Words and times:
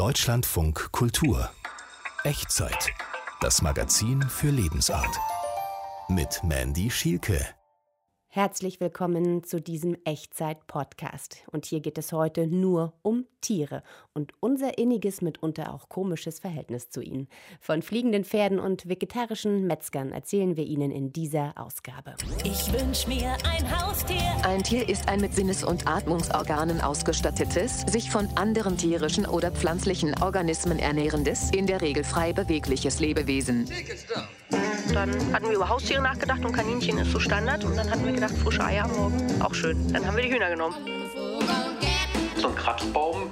Deutschlandfunk 0.00 0.92
Kultur 0.92 1.50
Echtzeit. 2.24 2.90
Das 3.42 3.60
Magazin 3.60 4.22
für 4.22 4.48
Lebensart. 4.48 5.14
Mit 6.08 6.40
Mandy 6.42 6.90
Schielke. 6.90 7.46
Herzlich 8.32 8.78
willkommen 8.78 9.42
zu 9.42 9.60
diesem 9.60 9.96
Echtzeit-Podcast. 10.04 11.38
Und 11.50 11.66
hier 11.66 11.80
geht 11.80 11.98
es 11.98 12.12
heute 12.12 12.46
nur 12.46 12.92
um 13.02 13.26
Tiere 13.40 13.82
und 14.14 14.34
unser 14.38 14.78
inniges, 14.78 15.20
mitunter 15.20 15.74
auch 15.74 15.88
komisches 15.88 16.38
Verhältnis 16.38 16.90
zu 16.90 17.00
ihnen. 17.00 17.26
Von 17.60 17.82
fliegenden 17.82 18.24
Pferden 18.24 18.60
und 18.60 18.88
vegetarischen 18.88 19.66
Metzgern 19.66 20.12
erzählen 20.12 20.56
wir 20.56 20.64
Ihnen 20.64 20.92
in 20.92 21.12
dieser 21.12 21.54
Ausgabe. 21.56 22.14
Ich 22.44 22.72
wünsch 22.72 23.08
mir 23.08 23.36
ein 23.42 23.84
Haustier. 23.84 24.22
Ein 24.44 24.62
Tier 24.62 24.88
ist 24.88 25.08
ein 25.08 25.20
mit 25.20 25.34
Sinnes- 25.34 25.64
und 25.64 25.88
Atmungsorganen 25.88 26.80
ausgestattetes, 26.80 27.80
sich 27.88 28.12
von 28.12 28.28
anderen 28.36 28.76
tierischen 28.76 29.26
oder 29.26 29.50
pflanzlichen 29.50 30.14
Organismen 30.22 30.78
ernährendes, 30.78 31.50
in 31.50 31.66
der 31.66 31.80
Regel 31.80 32.04
frei 32.04 32.32
bewegliches 32.32 33.00
Lebewesen. 33.00 33.66
Dann 34.92 35.32
hatten 35.32 35.48
wir 35.48 35.56
über 35.56 35.68
Haustiere 35.68 36.02
nachgedacht 36.02 36.44
und 36.44 36.52
Kaninchen 36.52 36.98
ist 36.98 37.12
so 37.12 37.20
Standard. 37.20 37.64
Und 37.64 37.76
dann 37.76 37.90
hatten 37.90 38.04
wir 38.04 38.12
gedacht, 38.12 38.34
frische 38.42 38.64
Eier 38.64 38.84
am 38.84 38.96
Morgen, 38.96 39.42
auch 39.42 39.54
schön. 39.54 39.92
Dann 39.92 40.06
haben 40.06 40.16
wir 40.16 40.24
die 40.24 40.32
Hühner 40.32 40.50
genommen. 40.50 40.74
So 42.36 42.48
ein 42.48 42.54
Krapsbaum 42.54 43.30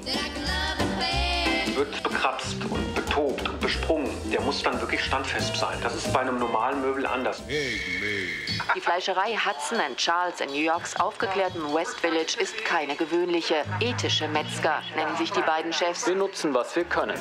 wird 1.79 2.03
bekrapst 2.03 2.57
und 2.69 2.95
betobt 2.95 3.49
und 3.49 3.61
besprungen. 3.61 4.11
Der 4.33 4.41
muss 4.41 4.63
dann 4.63 4.81
wirklich 4.81 5.03
standfest 5.03 5.57
sein. 5.57 5.79
Das 5.83 5.95
ist 5.95 6.13
bei 6.13 6.21
einem 6.21 6.39
normalen 6.39 6.81
Möbel 6.81 7.07
anders. 7.07 7.43
Die 7.47 8.81
Fleischerei 8.81 9.37
Hudson 9.37 9.79
Charles 9.97 10.41
in 10.41 10.51
New 10.51 10.61
Yorks 10.61 10.97
aufgeklärten 10.97 11.63
West 11.73 11.99
Village 12.01 12.37
ist 12.41 12.65
keine 12.65 12.97
gewöhnliche. 12.97 13.65
Ethische 13.81 14.29
Metzger 14.29 14.83
nennen 14.97 15.17
sich 15.17 15.31
die 15.31 15.43
beiden 15.43 15.73
Chefs. 15.73 16.07
Wir 16.07 16.17
nutzen, 16.17 16.53
was 16.53 16.75
wir 16.75 16.85
können. 16.85 17.19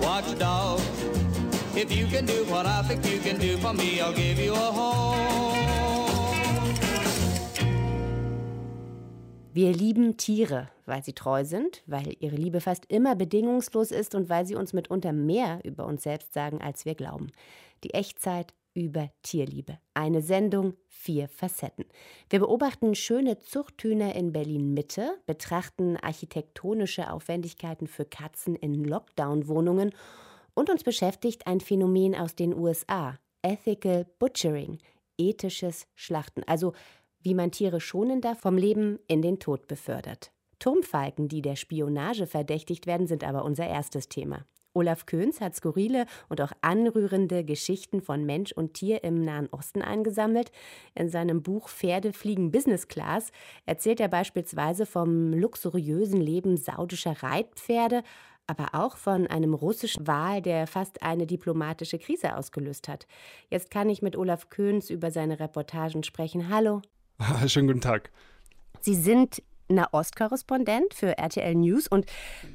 Watch 0.00 0.32
a 0.32 0.34
dog. 0.34 1.13
If 1.76 1.90
you 1.90 2.06
can 2.06 2.24
do 2.24 2.44
what 2.48 2.66
I 2.66 2.82
think 2.86 3.04
you 3.04 3.18
can 3.18 3.40
do 3.40 3.58
for 3.58 3.74
me, 3.74 4.00
I'll 4.00 4.14
give 4.14 4.38
you 4.38 4.54
a 4.54 4.72
home. 4.72 5.14
Wir 9.52 9.72
lieben 9.72 10.16
Tiere, 10.16 10.68
weil 10.86 11.02
sie 11.02 11.14
treu 11.14 11.44
sind, 11.44 11.82
weil 11.86 12.14
ihre 12.20 12.36
Liebe 12.36 12.60
fast 12.60 12.84
immer 12.86 13.16
bedingungslos 13.16 13.90
ist 13.90 14.14
und 14.14 14.28
weil 14.28 14.46
sie 14.46 14.54
uns 14.54 14.72
mitunter 14.72 15.12
mehr 15.12 15.60
über 15.64 15.86
uns 15.86 16.04
selbst 16.04 16.32
sagen, 16.32 16.60
als 16.60 16.84
wir 16.84 16.94
glauben. 16.94 17.32
Die 17.82 17.92
Echtzeit 17.94 18.54
über 18.74 19.10
Tierliebe. 19.22 19.78
Eine 19.94 20.22
Sendung, 20.22 20.74
vier 20.88 21.28
Facetten. 21.28 21.86
Wir 22.30 22.38
beobachten 22.40 22.94
schöne 22.94 23.38
Zuchthühner 23.38 24.14
in 24.14 24.32
Berlin 24.32 24.74
Mitte, 24.74 25.16
betrachten 25.26 25.96
architektonische 25.96 27.12
Aufwendigkeiten 27.12 27.88
für 27.88 28.04
Katzen 28.04 28.54
in 28.54 28.84
Lockdown-Wohnungen 28.84 29.92
und 30.54 30.70
uns 30.70 30.84
beschäftigt 30.84 31.46
ein 31.46 31.60
Phänomen 31.60 32.14
aus 32.14 32.34
den 32.34 32.54
USA, 32.54 33.18
Ethical 33.42 34.06
Butchering, 34.18 34.78
ethisches 35.18 35.86
Schlachten, 35.94 36.42
also 36.44 36.72
wie 37.20 37.34
man 37.34 37.50
Tiere 37.50 37.80
schonender 37.80 38.34
vom 38.34 38.56
Leben 38.56 38.98
in 39.08 39.22
den 39.22 39.38
Tod 39.38 39.66
befördert. 39.66 40.32
Turmfalken, 40.58 41.28
die 41.28 41.42
der 41.42 41.56
Spionage 41.56 42.26
verdächtigt 42.26 42.86
werden, 42.86 43.06
sind 43.06 43.24
aber 43.24 43.44
unser 43.44 43.66
erstes 43.66 44.08
Thema. 44.08 44.46
Olaf 44.74 45.06
Köhns 45.06 45.40
hat 45.40 45.54
skurrile 45.54 46.06
und 46.28 46.40
auch 46.40 46.50
anrührende 46.60 47.44
Geschichten 47.44 48.02
von 48.02 48.26
Mensch 48.26 48.50
und 48.50 48.74
Tier 48.74 49.04
im 49.04 49.22
Nahen 49.22 49.48
Osten 49.52 49.82
eingesammelt. 49.82 50.50
In 50.96 51.08
seinem 51.08 51.42
Buch 51.42 51.68
Pferde 51.68 52.12
fliegen 52.12 52.50
Business 52.50 52.88
Class 52.88 53.30
erzählt 53.66 54.00
er 54.00 54.08
beispielsweise 54.08 54.84
vom 54.84 55.32
luxuriösen 55.32 56.20
Leben 56.20 56.56
saudischer 56.56 57.22
Reitpferde, 57.22 58.02
aber 58.46 58.74
auch 58.74 58.96
von 58.96 59.26
einem 59.26 59.54
russischen 59.54 60.06
Wal, 60.06 60.42
der 60.42 60.66
fast 60.66 61.02
eine 61.02 61.26
diplomatische 61.26 61.98
Krise 61.98 62.36
ausgelöst 62.36 62.88
hat. 62.88 63.06
Jetzt 63.50 63.70
kann 63.70 63.88
ich 63.88 64.02
mit 64.02 64.16
Olaf 64.16 64.50
Köhns 64.50 64.90
über 64.90 65.10
seine 65.10 65.40
Reportagen 65.40 66.02
sprechen. 66.02 66.48
Hallo. 66.48 66.82
Schönen 67.46 67.68
guten 67.68 67.80
Tag. 67.80 68.10
Sie 68.80 68.94
sind 68.94 69.42
Nahostkorrespondent 69.68 70.92
für 70.92 71.16
RTL 71.16 71.54
News 71.54 71.88
und 71.88 72.06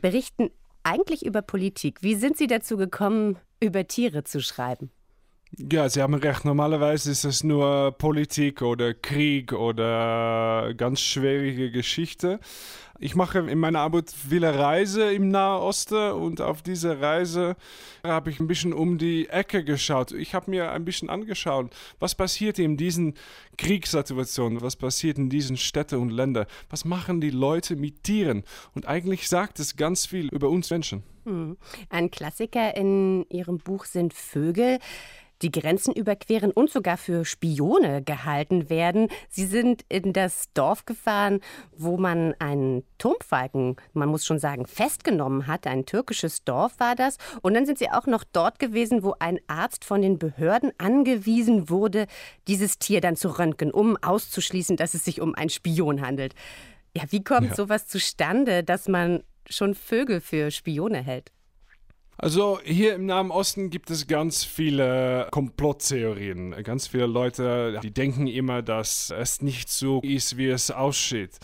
berichten 0.02 0.52
eigentlich 0.84 1.26
über 1.26 1.42
Politik. 1.42 2.04
Wie 2.04 2.16
sind 2.16 2.38
Sie 2.38 2.48
dazu 2.48 2.78
gekommen, 2.78 3.38
über 3.60 3.88
Tiere 3.88 4.24
zu 4.24 4.42
schreiben? 4.42 4.92
Ja, 5.58 5.90
Sie 5.90 6.02
haben 6.02 6.14
recht. 6.14 6.46
Normalerweise 6.46 7.10
ist 7.10 7.26
es 7.26 7.44
nur 7.44 7.92
Politik 7.98 8.62
oder 8.62 8.94
Krieg 8.94 9.52
oder 9.52 10.74
ganz 10.76 11.02
schwierige 11.02 11.72
Geschichte. 11.72 12.40
Ich 13.02 13.16
mache 13.16 13.40
in 13.40 13.60
meiner 13.60 13.80
Arbeit 13.80 14.12
viele 14.12 14.60
Reise 14.60 15.12
im 15.12 15.30
Nahen 15.30 15.62
Osten 15.62 16.12
und 16.12 16.42
auf 16.42 16.62
dieser 16.62 17.02
Reise 17.02 17.56
habe 18.04 18.30
ich 18.30 18.40
ein 18.40 18.48
bisschen 18.48 18.74
um 18.74 18.98
die 18.98 19.30
Ecke 19.30 19.64
geschaut. 19.64 20.12
Ich 20.12 20.36
habe 20.36 20.52
mir 20.52 20.72
ein 20.72 20.86
bisschen 20.86 21.10
angeschaut, 21.10 21.74
was 22.00 22.14
passiert 22.14 22.60
in 22.60 22.76
diesen 22.76 23.16
Kriegssituationen, 23.58 24.62
was 24.62 24.76
passiert 24.76 25.18
in 25.18 25.30
diesen 25.30 25.56
Städten 25.56 26.00
und 26.00 26.10
Ländern, 26.10 26.46
was 26.70 26.84
machen 26.84 27.22
die 27.22 27.32
Leute 27.32 27.76
mit 27.76 28.04
Tieren. 28.04 28.44
Und 28.76 28.86
eigentlich 28.86 29.30
sagt 29.30 29.60
es 29.60 29.78
ganz 29.78 30.06
viel 30.06 30.28
über 30.28 30.50
uns 30.50 30.70
Menschen. 30.70 31.04
Hm. 31.24 31.58
Ein 31.90 32.12
Klassiker 32.12 32.76
in 32.76 33.26
Ihrem 33.30 33.60
Buch 33.60 33.86
sind 33.86 34.14
Vögel 34.14 34.80
die 35.42 35.52
Grenzen 35.52 35.94
überqueren 35.94 36.52
und 36.52 36.70
sogar 36.70 36.98
für 36.98 37.26
Spione 37.26 38.04
gehalten 38.04 38.70
werden. 38.70 39.10
Sie 39.30 39.46
sind 39.46 39.84
in 39.90 40.14
das 40.14 40.52
Dorf 40.54 40.86
gefahren, 40.86 41.40
wo 41.76 41.98
man 41.98 42.36
einen 42.40 42.84
Turmfalken, 42.98 43.78
man 43.94 44.10
muss 44.10 44.26
schon 44.26 44.40
sagen, 44.40 44.66
festgenommen 44.66 45.48
hat. 45.48 45.68
Ein 45.68 45.86
türkisches 45.86 46.44
Dorf 46.44 46.80
war 46.80 46.96
das. 46.96 47.18
Und 47.42 47.54
dann 47.54 47.66
sind 47.66 47.80
Sie 47.80 47.90
auch 47.90 48.06
noch 48.06 48.24
dort 48.24 48.60
gewesen, 48.60 49.04
wo 49.04 49.16
ein 49.20 49.40
Arzt 49.48 49.86
von 49.86 50.02
den 50.02 50.20
Behörden 50.20 50.72
angewiesen 50.78 51.70
wurde, 51.70 52.08
dieses 52.48 52.80
Tier 52.80 53.02
dann 53.02 53.16
zu 53.16 53.30
röntgen, 53.40 53.72
um 53.72 53.98
auszuschließen, 53.98 54.78
dass 54.78 54.94
es 54.94 55.06
sich 55.06 55.22
um 55.22 55.36
einen 55.36 55.50
Spion 55.50 56.02
handelt. 56.02 56.36
Ja, 56.96 57.04
wie 57.10 57.24
kommt 57.24 57.50
ja. 57.50 57.56
sowas 57.56 57.88
zustande, 57.88 58.64
dass 58.64 58.88
man 58.88 59.24
schon 59.48 59.76
Vögel 59.76 60.22
für 60.22 60.52
Spione 60.52 61.02
hält? 61.02 61.32
Also 62.22 62.60
hier 62.66 62.96
im 62.96 63.06
Nahen 63.06 63.32
Osten 63.32 63.70
gibt 63.70 63.90
es 63.90 64.06
ganz 64.06 64.44
viele 64.44 65.30
Komplotttheorien. 65.32 66.52
Ganz 66.64 66.88
viele 66.88 67.06
Leute, 67.06 67.80
die 67.82 67.92
denken 67.92 68.28
immer, 68.28 68.62
dass 68.62 69.10
es 69.10 69.42
nicht 69.42 69.70
so 69.70 70.02
ist, 70.02 70.36
wie 70.36 70.50
es 70.50 70.70
aussieht. 70.70 71.40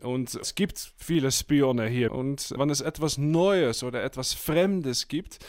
Und 0.00 0.34
es 0.34 0.54
gibt 0.54 0.92
viele 0.96 1.30
Spione 1.30 1.88
hier. 1.88 2.12
Und 2.12 2.54
wenn 2.56 2.70
es 2.70 2.80
etwas 2.80 3.18
Neues 3.18 3.84
oder 3.84 4.02
etwas 4.02 4.32
Fremdes 4.32 5.08
gibt, 5.08 5.40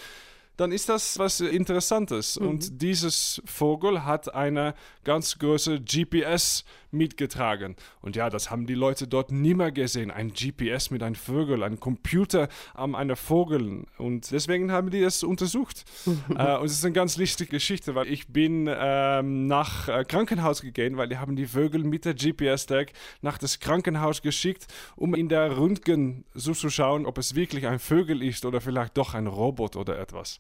dann 0.58 0.74
ist 0.74 0.90
das 0.90 1.20
was 1.20 1.40
Interessantes. 1.40 2.38
Mhm. 2.38 2.48
Und 2.48 2.82
dieses 2.82 3.42
Vogel 3.46 4.04
hat 4.04 4.36
eine 4.36 4.74
ganz 5.06 5.40
große 5.40 5.80
GPS 5.82 6.66
mitgetragen. 6.96 7.76
Und 8.02 8.16
ja, 8.16 8.30
das 8.30 8.50
haben 8.50 8.66
die 8.66 8.74
Leute 8.74 9.08
dort 9.08 9.32
nie 9.32 9.54
mehr 9.54 9.72
gesehen. 9.72 10.12
Ein 10.12 10.34
GPS 10.34 10.90
mit 10.90 11.04
einem 11.04 11.16
Vogel, 11.16 11.64
ein 11.64 11.80
Computer 11.80 12.50
an 12.74 12.96
einer 12.96 13.16
Vogel. 13.16 13.86
Und 13.98 14.32
deswegen 14.32 14.72
haben 14.72 14.90
die 14.90 15.02
das 15.02 15.24
untersucht. 15.24 15.86
äh, 16.38 16.58
und 16.58 16.66
es 16.66 16.74
ist 16.74 16.86
eine 16.86 16.94
ganz 16.94 17.18
lustige 17.18 17.52
Geschichte, 17.52 17.96
weil 17.96 18.08
ich 18.08 18.28
bin 18.28 18.70
ähm, 18.70 19.48
nach 19.48 19.88
äh, 19.88 20.04
Krankenhaus 20.04 20.62
gegangen, 20.62 20.98
weil 20.98 21.08
die 21.08 21.18
haben 21.18 21.36
die 21.36 21.46
Vögel 21.46 21.84
mit 21.84 22.06
der 22.06 22.14
GPS-Tag 22.14 22.92
nach 23.22 23.38
das 23.38 23.60
Krankenhaus 23.60 24.22
geschickt, 24.22 24.68
um 24.96 25.14
in 25.14 25.30
der 25.30 25.58
Röntgen 25.58 26.26
so 26.34 26.54
zu 26.54 26.70
schauen, 26.70 27.06
ob 27.06 27.18
es 27.18 27.36
wirklich 27.36 27.68
ein 27.68 27.80
Vogel 27.80 28.24
ist 28.24 28.46
oder 28.46 28.62
vielleicht 28.62 28.98
doch 28.98 29.14
ein 29.14 29.28
Robot 29.28 29.76
oder 29.76 30.00
etwas. 30.00 30.40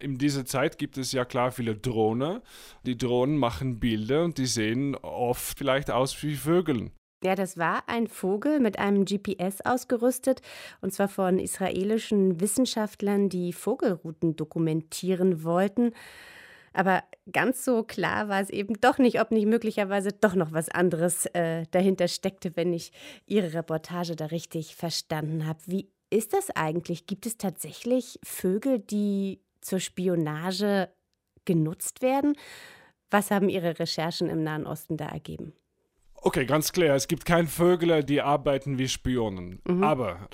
In 0.00 0.16
dieser 0.16 0.46
Zeit 0.46 0.78
gibt 0.78 0.96
es 0.96 1.12
ja 1.12 1.24
klar 1.24 1.52
viele 1.52 1.76
Drohnen. 1.76 2.40
Die 2.86 2.96
Drohnen 2.96 3.36
machen 3.36 3.80
Bilder 3.80 4.24
und 4.24 4.38
die 4.38 4.46
sehen 4.46 4.96
oft 4.96 5.58
vielleicht 5.58 5.90
aus 5.90 6.22
wie 6.22 6.36
Vögel. 6.36 6.90
Ja, 7.22 7.34
das 7.34 7.58
war 7.58 7.86
ein 7.86 8.06
Vogel 8.06 8.60
mit 8.60 8.78
einem 8.78 9.04
GPS 9.04 9.60
ausgerüstet, 9.60 10.40
und 10.80 10.94
zwar 10.94 11.08
von 11.08 11.38
israelischen 11.38 12.40
Wissenschaftlern, 12.40 13.28
die 13.28 13.52
Vogelrouten 13.52 14.36
dokumentieren 14.36 15.44
wollten. 15.44 15.92
Aber 16.72 17.02
ganz 17.30 17.62
so 17.64 17.82
klar 17.82 18.28
war 18.28 18.40
es 18.40 18.48
eben 18.48 18.80
doch 18.80 18.96
nicht, 18.96 19.20
ob 19.20 19.32
nicht 19.32 19.44
möglicherweise 19.44 20.12
doch 20.12 20.34
noch 20.34 20.52
was 20.52 20.70
anderes 20.70 21.26
äh, 21.34 21.64
dahinter 21.72 22.08
steckte, 22.08 22.56
wenn 22.56 22.72
ich 22.72 22.92
Ihre 23.26 23.52
Reportage 23.52 24.16
da 24.16 24.26
richtig 24.26 24.76
verstanden 24.76 25.46
habe. 25.46 25.58
Wie 25.66 25.90
ist 26.08 26.32
das 26.32 26.50
eigentlich? 26.50 27.06
Gibt 27.06 27.26
es 27.26 27.36
tatsächlich 27.36 28.18
Vögel, 28.24 28.78
die 28.78 29.40
zur 29.60 29.80
Spionage 29.80 30.92
genutzt 31.44 32.02
werden? 32.02 32.36
Was 33.10 33.30
haben 33.30 33.48
Ihre 33.48 33.78
Recherchen 33.78 34.28
im 34.28 34.42
Nahen 34.42 34.66
Osten 34.66 34.96
da 34.96 35.06
ergeben? 35.06 35.54
Okay, 36.22 36.44
ganz 36.44 36.72
klar, 36.72 36.96
es 36.96 37.08
gibt 37.08 37.24
keine 37.24 37.48
Vögel, 37.48 38.04
die 38.04 38.20
arbeiten 38.20 38.78
wie 38.78 38.88
Spionen. 38.88 39.60
Mhm. 39.66 39.82
Aber 39.82 40.28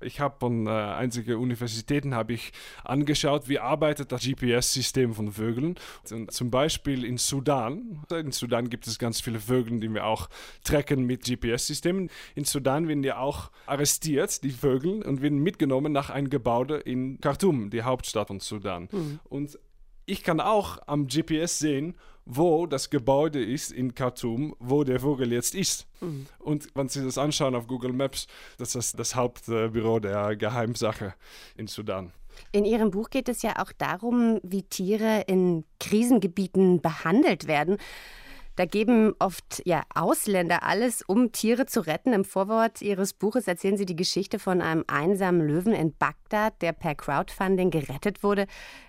ich 0.00 0.20
habe 0.20 0.36
von 0.38 0.66
äh, 0.66 0.70
einzigen 0.70 1.36
Universitäten 1.36 2.14
habe 2.14 2.34
ich 2.34 2.52
angeschaut, 2.84 3.48
wie 3.48 3.58
arbeitet 3.58 4.12
das 4.12 4.22
GPS-System 4.22 5.14
von 5.14 5.32
Vögeln. 5.32 5.76
Und 6.10 6.30
zum 6.32 6.50
Beispiel 6.50 7.04
in 7.04 7.18
Sudan. 7.18 8.04
In 8.10 8.32
Sudan 8.32 8.70
gibt 8.70 8.86
es 8.86 8.98
ganz 8.98 9.20
viele 9.20 9.40
Vögel, 9.40 9.80
die 9.80 9.92
wir 9.92 10.06
auch 10.06 10.28
tracken 10.64 11.06
mit 11.06 11.24
GPS-Systemen. 11.24 12.10
In 12.34 12.44
Sudan 12.44 12.86
werden 12.86 13.02
die 13.02 13.12
auch 13.12 13.50
arrestiert, 13.66 14.42
die 14.44 14.50
Vögel, 14.50 15.02
und 15.02 15.22
werden 15.22 15.38
mitgenommen 15.38 15.92
nach 15.92 16.10
einem 16.10 16.30
Gebäude 16.30 16.76
in 16.76 17.20
Khartoum, 17.20 17.70
die 17.70 17.82
Hauptstadt 17.82 18.28
von 18.28 18.40
Sudan. 18.40 18.88
Mhm. 18.92 19.20
Und 19.24 19.58
ich 20.06 20.22
kann 20.22 20.40
auch 20.40 20.78
am 20.86 21.06
GPS 21.06 21.58
sehen, 21.58 21.94
wo 22.24 22.66
das 22.66 22.90
Gebäude 22.90 23.42
ist 23.42 23.72
in 23.72 23.94
Khartoum, 23.94 24.54
wo 24.58 24.84
der 24.84 25.00
Vogel 25.00 25.32
jetzt 25.32 25.54
ist. 25.54 25.86
Mhm. 26.00 26.26
Und 26.38 26.68
wenn 26.74 26.88
Sie 26.88 27.02
das 27.04 27.18
anschauen 27.18 27.54
auf 27.54 27.66
Google 27.66 27.92
Maps, 27.92 28.26
das 28.58 28.74
ist 28.74 28.98
das 28.98 29.14
Hauptbüro 29.14 29.98
der 29.98 30.36
Geheimsache 30.36 31.14
in 31.56 31.66
Sudan. 31.66 32.12
In 32.52 32.64
Ihrem 32.64 32.90
Buch 32.90 33.10
geht 33.10 33.28
es 33.28 33.42
ja 33.42 33.62
auch 33.62 33.72
darum, 33.72 34.40
wie 34.42 34.62
Tiere 34.62 35.24
in 35.26 35.64
Krisengebieten 35.80 36.80
behandelt 36.80 37.46
werden. 37.46 37.76
Da 38.56 38.66
geben 38.66 39.14
oft 39.18 39.62
ja, 39.64 39.82
Ausländer 39.94 40.62
alles, 40.62 41.02
um 41.02 41.32
Tiere 41.32 41.64
zu 41.66 41.80
retten. 41.80 42.12
Im 42.12 42.24
Vorwort 42.24 42.82
Ihres 42.82 43.14
Buches 43.14 43.48
erzählen 43.48 43.78
Sie 43.78 43.86
die 43.86 43.96
Geschichte 43.96 44.38
von 44.38 44.60
einem 44.60 44.84
einsamen 44.86 45.46
Löwen 45.46 45.72
in 45.72 45.96
Bagdad, 45.96 46.60
der 46.60 46.72
per 46.72 46.94
Crowdfunding 46.94 47.70
gerettet 47.70 48.22
wurde. 48.22 48.46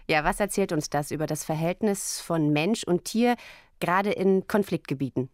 Ja, 0.10 0.26
was 0.26 0.40
erzählt 0.40 0.74
uns 0.74 0.90
das 0.90 1.12
über 1.12 1.28
das 1.28 1.46
Verhältnis 1.46 2.20
von 2.20 2.52
Mensch 2.52 2.84
und 2.84 3.06
Tier, 3.06 3.36
gerade 3.80 4.12
in 4.12 4.48
Konfliktgebieten? 4.48 5.30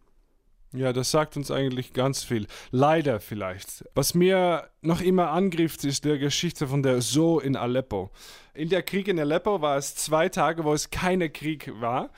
Ja, 0.72 0.92
das 0.92 1.10
sagt 1.10 1.36
uns 1.36 1.50
eigentlich 1.50 1.92
ganz 1.92 2.22
viel. 2.22 2.46
Leider 2.70 3.18
vielleicht. 3.18 3.84
Was 3.94 4.14
mir 4.14 4.68
noch 4.82 5.00
immer 5.00 5.30
angriff, 5.30 5.82
ist 5.82 6.04
der 6.04 6.18
Geschichte 6.18 6.68
von 6.68 6.84
der 6.84 7.02
Zoo 7.02 7.40
in 7.40 7.56
Aleppo. 7.56 8.12
In 8.54 8.68
der 8.68 8.84
Krieg 8.84 9.08
in 9.08 9.18
Aleppo 9.18 9.60
war 9.60 9.76
es 9.76 9.96
zwei 9.96 10.28
Tage, 10.28 10.62
wo 10.62 10.72
es 10.72 10.90
keine 10.90 11.28
Krieg 11.28 11.72
war, 11.80 12.10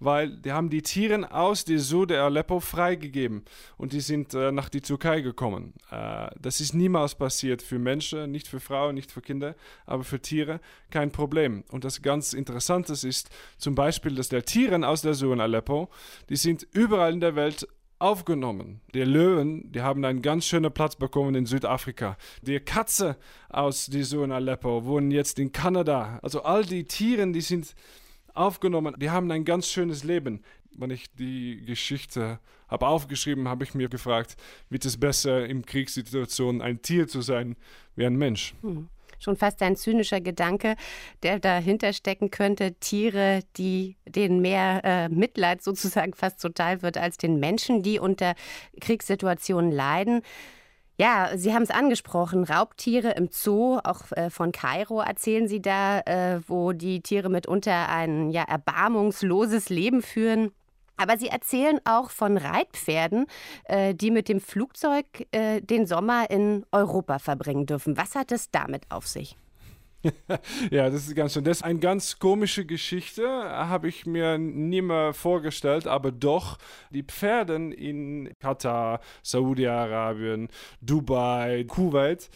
weil 0.00 0.30
die 0.38 0.50
haben 0.50 0.70
die 0.70 0.82
Tiere 0.82 1.32
aus 1.32 1.64
der 1.64 1.78
Zoo 1.78 2.04
der 2.04 2.24
Aleppo 2.24 2.58
freigegeben 2.58 3.44
und 3.76 3.92
die 3.92 4.00
sind 4.00 4.34
äh, 4.34 4.50
nach 4.50 4.70
die 4.70 4.80
Türkei 4.80 5.20
gekommen. 5.20 5.74
Äh, 5.90 6.30
das 6.40 6.60
ist 6.60 6.74
niemals 6.74 7.14
passiert 7.14 7.62
für 7.62 7.78
Menschen, 7.78 8.32
nicht 8.32 8.48
für 8.48 8.60
Frauen, 8.60 8.96
nicht 8.96 9.12
für 9.12 9.20
Kinder, 9.20 9.54
aber 9.86 10.02
für 10.02 10.20
Tiere 10.20 10.60
kein 10.90 11.12
Problem. 11.12 11.62
Und 11.70 11.84
das 11.84 12.02
ganz 12.02 12.32
Interessante 12.32 12.92
ist 12.92 13.30
zum 13.56 13.76
Beispiel, 13.76 14.16
dass 14.16 14.28
der 14.28 14.44
Tiere 14.44 14.84
aus 14.86 15.02
der 15.02 15.14
Zoo 15.14 15.32
in 15.32 15.40
Aleppo, 15.40 15.90
die 16.28 16.36
sind 16.36 16.66
überall 16.72 17.12
in 17.12 17.20
der 17.20 17.36
Welt 17.36 17.68
aufgenommen. 18.00 18.80
Die 18.94 19.02
Löwen, 19.02 19.70
die 19.72 19.82
haben 19.82 20.04
einen 20.04 20.22
ganz 20.22 20.46
schönen 20.46 20.72
Platz 20.72 20.96
bekommen 20.96 21.34
in 21.34 21.46
Südafrika. 21.46 22.16
Die 22.42 22.58
Katze 22.58 23.16
aus 23.48 23.86
die 23.86 24.00
in 24.00 24.32
Aleppo 24.32 24.84
wohnen 24.84 25.10
jetzt 25.10 25.38
in 25.38 25.52
Kanada. 25.52 26.18
Also 26.22 26.42
all 26.42 26.64
die 26.64 26.84
Tiere, 26.84 27.30
die 27.30 27.40
sind 27.40 27.74
aufgenommen, 28.34 28.94
die 28.98 29.10
haben 29.10 29.30
ein 29.30 29.44
ganz 29.44 29.68
schönes 29.68 30.02
Leben. 30.02 30.42
Wenn 30.72 30.90
ich 30.90 31.12
die 31.14 31.62
Geschichte 31.66 32.40
habe 32.68 32.86
aufgeschrieben, 32.86 33.48
habe 33.48 33.64
ich 33.64 33.74
mir 33.74 33.88
gefragt, 33.88 34.36
wird 34.70 34.84
es 34.84 34.98
besser 34.98 35.44
in 35.46 35.66
Kriegssituationen 35.66 36.62
ein 36.62 36.80
Tier 36.80 37.06
zu 37.06 37.20
sein 37.20 37.56
wie 37.96 38.06
ein 38.06 38.16
Mensch? 38.16 38.54
Hm 38.62 38.88
schon 39.20 39.36
fast 39.36 39.62
ein 39.62 39.76
zynischer 39.76 40.20
Gedanke, 40.20 40.76
der 41.22 41.38
dahinter 41.38 41.92
stecken 41.92 42.30
könnte. 42.30 42.74
Tiere, 42.74 43.40
die 43.56 43.96
denen 44.06 44.40
mehr 44.40 44.80
äh, 44.84 45.08
Mitleid 45.08 45.62
sozusagen 45.62 46.14
fast 46.14 46.40
zuteil 46.40 46.82
wird 46.82 46.98
als 46.98 47.16
den 47.16 47.38
Menschen, 47.38 47.82
die 47.82 47.98
unter 47.98 48.34
Kriegssituationen 48.80 49.70
leiden. 49.70 50.22
Ja, 51.00 51.30
Sie 51.34 51.54
haben 51.54 51.62
es 51.62 51.70
angesprochen, 51.70 52.44
Raubtiere 52.44 53.12
im 53.12 53.30
Zoo, 53.30 53.78
auch 53.82 54.12
äh, 54.12 54.28
von 54.28 54.52
Kairo 54.52 55.00
erzählen 55.00 55.48
Sie 55.48 55.62
da, 55.62 56.00
äh, 56.00 56.40
wo 56.46 56.72
die 56.72 57.00
Tiere 57.00 57.30
mitunter 57.30 57.88
ein 57.88 58.28
ja, 58.28 58.42
erbarmungsloses 58.42 59.70
Leben 59.70 60.02
führen. 60.02 60.52
Aber 61.00 61.16
Sie 61.16 61.28
erzählen 61.28 61.80
auch 61.84 62.10
von 62.10 62.36
Reitpferden, 62.36 63.26
äh, 63.64 63.94
die 63.94 64.10
mit 64.10 64.28
dem 64.28 64.38
Flugzeug 64.38 65.06
äh, 65.30 65.62
den 65.62 65.86
Sommer 65.86 66.30
in 66.30 66.66
Europa 66.72 67.18
verbringen 67.18 67.64
dürfen. 67.64 67.96
Was 67.96 68.14
hat 68.14 68.32
es 68.32 68.50
damit 68.50 68.82
auf 68.90 69.06
sich? 69.06 69.34
ja, 70.70 70.90
das 70.90 71.06
ist 71.06 71.14
ganz 71.14 71.32
schön. 71.32 71.44
Das 71.44 71.58
ist 71.58 71.62
eine 71.62 71.78
ganz 71.78 72.18
komische 72.18 72.66
Geschichte, 72.66 73.26
habe 73.26 73.88
ich 73.88 74.04
mir 74.04 74.36
nie 74.36 74.82
mehr 74.82 75.14
vorgestellt, 75.14 75.86
aber 75.86 76.12
doch 76.12 76.58
die 76.90 77.02
Pferde 77.02 77.54
in 77.54 78.32
Katar, 78.38 79.00
Saudi-Arabien, 79.22 80.48
Dubai, 80.82 81.64
Kuwait 81.66 82.28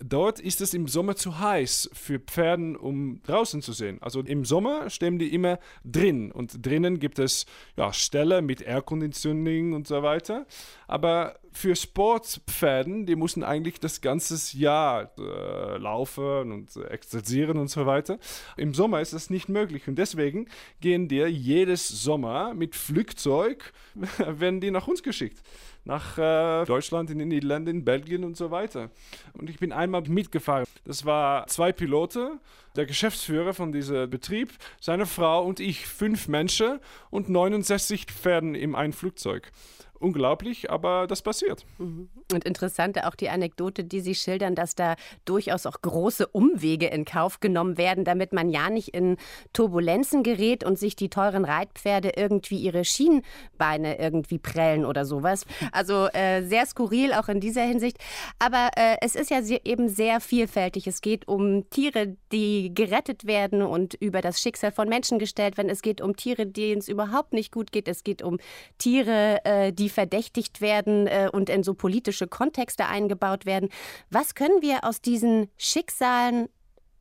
Dort 0.00 0.38
ist 0.38 0.60
es 0.60 0.74
im 0.74 0.86
Sommer 0.86 1.16
zu 1.16 1.38
heiß 1.38 1.90
für 1.92 2.20
Pferden, 2.20 2.76
um 2.76 3.20
draußen 3.24 3.62
zu 3.62 3.72
sehen. 3.72 3.98
Also 4.00 4.20
im 4.20 4.44
Sommer 4.44 4.90
stehen 4.90 5.18
die 5.18 5.34
immer 5.34 5.58
drin 5.84 6.30
und 6.30 6.64
drinnen 6.64 7.00
gibt 7.00 7.18
es 7.18 7.46
ja, 7.76 7.92
Ställe 7.92 8.40
mit 8.42 8.62
Airconditioning 8.62 9.72
und 9.72 9.88
so 9.88 10.02
weiter. 10.02 10.46
Aber 10.86 11.38
für 11.52 11.74
Sportpferden, 11.76 13.06
die 13.06 13.16
müssen 13.16 13.42
eigentlich 13.42 13.80
das 13.80 14.00
ganze 14.00 14.56
Jahr 14.56 15.10
äh, 15.18 15.78
laufen 15.78 16.52
und 16.52 16.76
exerzieren 16.76 17.58
und 17.58 17.68
so 17.68 17.86
weiter. 17.86 18.18
Im 18.56 18.74
Sommer 18.74 19.00
ist 19.00 19.12
das 19.12 19.30
nicht 19.30 19.48
möglich 19.48 19.88
und 19.88 19.96
deswegen 19.96 20.48
gehen 20.80 21.08
die 21.08 21.22
jedes 21.22 21.88
Sommer 21.88 22.54
mit 22.54 22.74
Flugzeug, 22.74 23.72
werden 24.18 24.60
die 24.60 24.70
nach 24.70 24.88
uns 24.88 25.02
geschickt 25.02 25.42
nach 25.88 26.18
äh, 26.18 26.66
Deutschland, 26.66 27.10
in 27.10 27.18
den 27.18 27.28
Niederlanden, 27.28 27.78
in 27.78 27.84
Belgien 27.84 28.22
und 28.22 28.36
so 28.36 28.50
weiter. 28.50 28.90
Und 29.32 29.48
ich 29.48 29.58
bin 29.58 29.72
einmal 29.72 30.02
mitgefahren. 30.02 30.66
Das 30.84 31.06
war 31.06 31.46
zwei 31.46 31.72
Piloten, 31.72 32.40
der 32.76 32.84
Geschäftsführer 32.84 33.54
von 33.54 33.72
diesem 33.72 34.08
Betrieb, 34.08 34.52
seine 34.80 35.06
Frau 35.06 35.44
und 35.44 35.60
ich, 35.60 35.86
fünf 35.86 36.28
Menschen 36.28 36.78
und 37.10 37.30
69 37.30 38.04
Pferden 38.04 38.54
im 38.54 38.74
einen 38.74 38.92
Flugzeug 38.92 39.50
unglaublich, 40.00 40.70
aber 40.70 41.06
das 41.06 41.22
passiert. 41.22 41.64
Mhm. 41.78 42.08
Und 42.32 42.44
interessant 42.44 43.02
auch 43.04 43.14
die 43.14 43.28
Anekdote, 43.28 43.84
die 43.84 44.00
Sie 44.00 44.14
schildern, 44.14 44.54
dass 44.54 44.74
da 44.74 44.96
durchaus 45.24 45.66
auch 45.66 45.80
große 45.80 46.26
Umwege 46.26 46.86
in 46.86 47.04
Kauf 47.04 47.40
genommen 47.40 47.78
werden, 47.78 48.04
damit 48.04 48.32
man 48.32 48.50
ja 48.50 48.70
nicht 48.70 48.88
in 48.88 49.16
Turbulenzen 49.52 50.22
gerät 50.22 50.64
und 50.64 50.78
sich 50.78 50.96
die 50.96 51.08
teuren 51.08 51.44
Reitpferde 51.44 52.12
irgendwie 52.16 52.58
ihre 52.58 52.84
Schienbeine 52.84 53.98
irgendwie 53.98 54.38
prellen 54.38 54.84
oder 54.84 55.04
sowas. 55.04 55.44
Also 55.72 56.06
äh, 56.08 56.42
sehr 56.42 56.66
skurril 56.66 57.12
auch 57.12 57.28
in 57.28 57.40
dieser 57.40 57.62
Hinsicht. 57.62 57.98
Aber 58.38 58.70
äh, 58.76 58.96
es 59.00 59.14
ist 59.14 59.30
ja 59.30 59.40
eben 59.64 59.88
sehr 59.88 60.20
vielfältig. 60.20 60.86
Es 60.86 61.00
geht 61.00 61.28
um 61.28 61.68
Tiere, 61.70 62.16
die 62.32 62.74
gerettet 62.74 63.26
werden 63.26 63.62
und 63.62 63.94
über 63.94 64.20
das 64.20 64.40
Schicksal 64.40 64.72
von 64.72 64.88
Menschen 64.88 65.18
gestellt 65.18 65.56
werden. 65.56 65.68
Es 65.68 65.82
geht 65.82 66.00
um 66.00 66.16
Tiere, 66.16 66.46
denen 66.46 66.78
es 66.78 66.88
überhaupt 66.88 67.32
nicht 67.32 67.52
gut 67.52 67.72
geht. 67.72 67.88
Es 67.88 68.04
geht 68.04 68.22
um 68.22 68.38
Tiere, 68.78 69.44
äh, 69.44 69.72
die 69.72 69.87
die 69.88 69.94
verdächtigt 69.94 70.60
werden 70.60 71.06
äh, 71.06 71.30
und 71.32 71.48
in 71.48 71.62
so 71.62 71.72
politische 71.72 72.28
Kontexte 72.28 72.86
eingebaut 72.86 73.46
werden. 73.46 73.70
Was 74.10 74.34
können 74.34 74.60
wir 74.60 74.84
aus 74.84 75.00
diesen 75.00 75.48
Schicksalen 75.56 76.48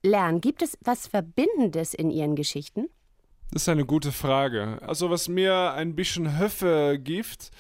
lernen? 0.04 0.40
Gibt 0.40 0.62
es 0.62 0.78
was 0.82 1.08
Verbindendes 1.08 1.94
in 1.94 2.10
Ihren 2.10 2.36
Geschichten? 2.36 2.88
Das 3.52 3.62
ist 3.62 3.70
eine 3.70 3.86
gute 3.86 4.12
Frage. 4.12 4.78
Also 4.82 5.10
was 5.10 5.30
mir 5.30 5.74
ein 5.74 5.96
bisschen 5.96 6.38
Höfe 6.38 7.00
gibt, 7.02 7.52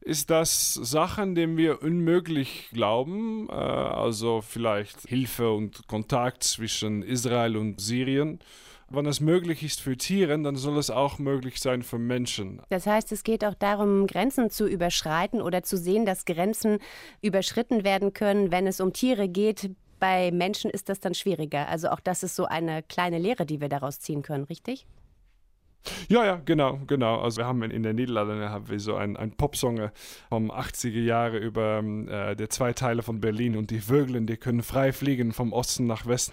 ist, 0.00 0.30
dass 0.30 0.74
Sachen, 0.74 1.34
denen 1.34 1.56
wir 1.56 1.82
unmöglich 1.82 2.68
glauben, 2.72 3.48
äh, 3.48 3.52
also 3.52 4.40
vielleicht 4.40 5.08
Hilfe 5.08 5.52
und 5.52 5.86
Kontakt 5.86 6.42
zwischen 6.42 7.02
Israel 7.02 7.56
und 7.56 7.80
Syrien, 7.80 8.40
wenn 8.88 9.06
es 9.06 9.20
möglich 9.20 9.62
ist 9.64 9.80
für 9.80 9.96
Tiere, 9.96 10.38
dann 10.40 10.56
soll 10.56 10.78
es 10.78 10.90
auch 10.90 11.18
möglich 11.18 11.60
sein 11.60 11.82
für 11.82 11.98
Menschen. 11.98 12.62
Das 12.68 12.86
heißt, 12.86 13.10
es 13.10 13.24
geht 13.24 13.44
auch 13.44 13.54
darum, 13.54 14.06
Grenzen 14.06 14.50
zu 14.50 14.68
überschreiten 14.68 15.42
oder 15.42 15.62
zu 15.62 15.76
sehen, 15.76 16.06
dass 16.06 16.24
Grenzen 16.24 16.78
überschritten 17.20 17.82
werden 17.82 18.12
können, 18.12 18.52
wenn 18.52 18.66
es 18.66 18.80
um 18.80 18.92
Tiere 18.92 19.28
geht. 19.28 19.70
Bei 19.98 20.30
Menschen 20.30 20.70
ist 20.70 20.88
das 20.88 21.00
dann 21.00 21.14
schwieriger. 21.14 21.68
Also 21.68 21.88
auch 21.88 22.00
das 22.00 22.22
ist 22.22 22.36
so 22.36 22.44
eine 22.44 22.82
kleine 22.82 23.18
Lehre, 23.18 23.44
die 23.44 23.60
wir 23.60 23.68
daraus 23.68 23.98
ziehen 23.98 24.22
können, 24.22 24.44
richtig? 24.44 24.86
Ja, 26.08 26.24
ja, 26.24 26.40
genau, 26.44 26.80
genau. 26.86 27.20
Also 27.20 27.38
wir 27.38 27.46
haben 27.46 27.62
in, 27.62 27.70
in 27.70 27.82
den 27.82 27.96
Niederlanden 27.96 28.48
haben 28.48 28.68
wir 28.68 28.80
so 28.80 28.94
ein, 28.94 29.16
ein 29.16 29.32
Popsong 29.32 29.90
vom 30.28 30.50
80er 30.50 31.00
Jahre 31.00 31.38
über 31.38 31.82
äh, 31.82 32.36
die 32.36 32.48
zwei 32.48 32.72
Teile 32.72 33.02
von 33.02 33.20
Berlin 33.20 33.56
und 33.56 33.70
die 33.70 33.80
Vögel, 33.80 34.20
die 34.26 34.36
können 34.36 34.62
frei 34.62 34.92
fliegen 34.92 35.32
vom 35.32 35.52
Osten 35.52 35.86
nach 35.86 36.06
Westen. 36.06 36.32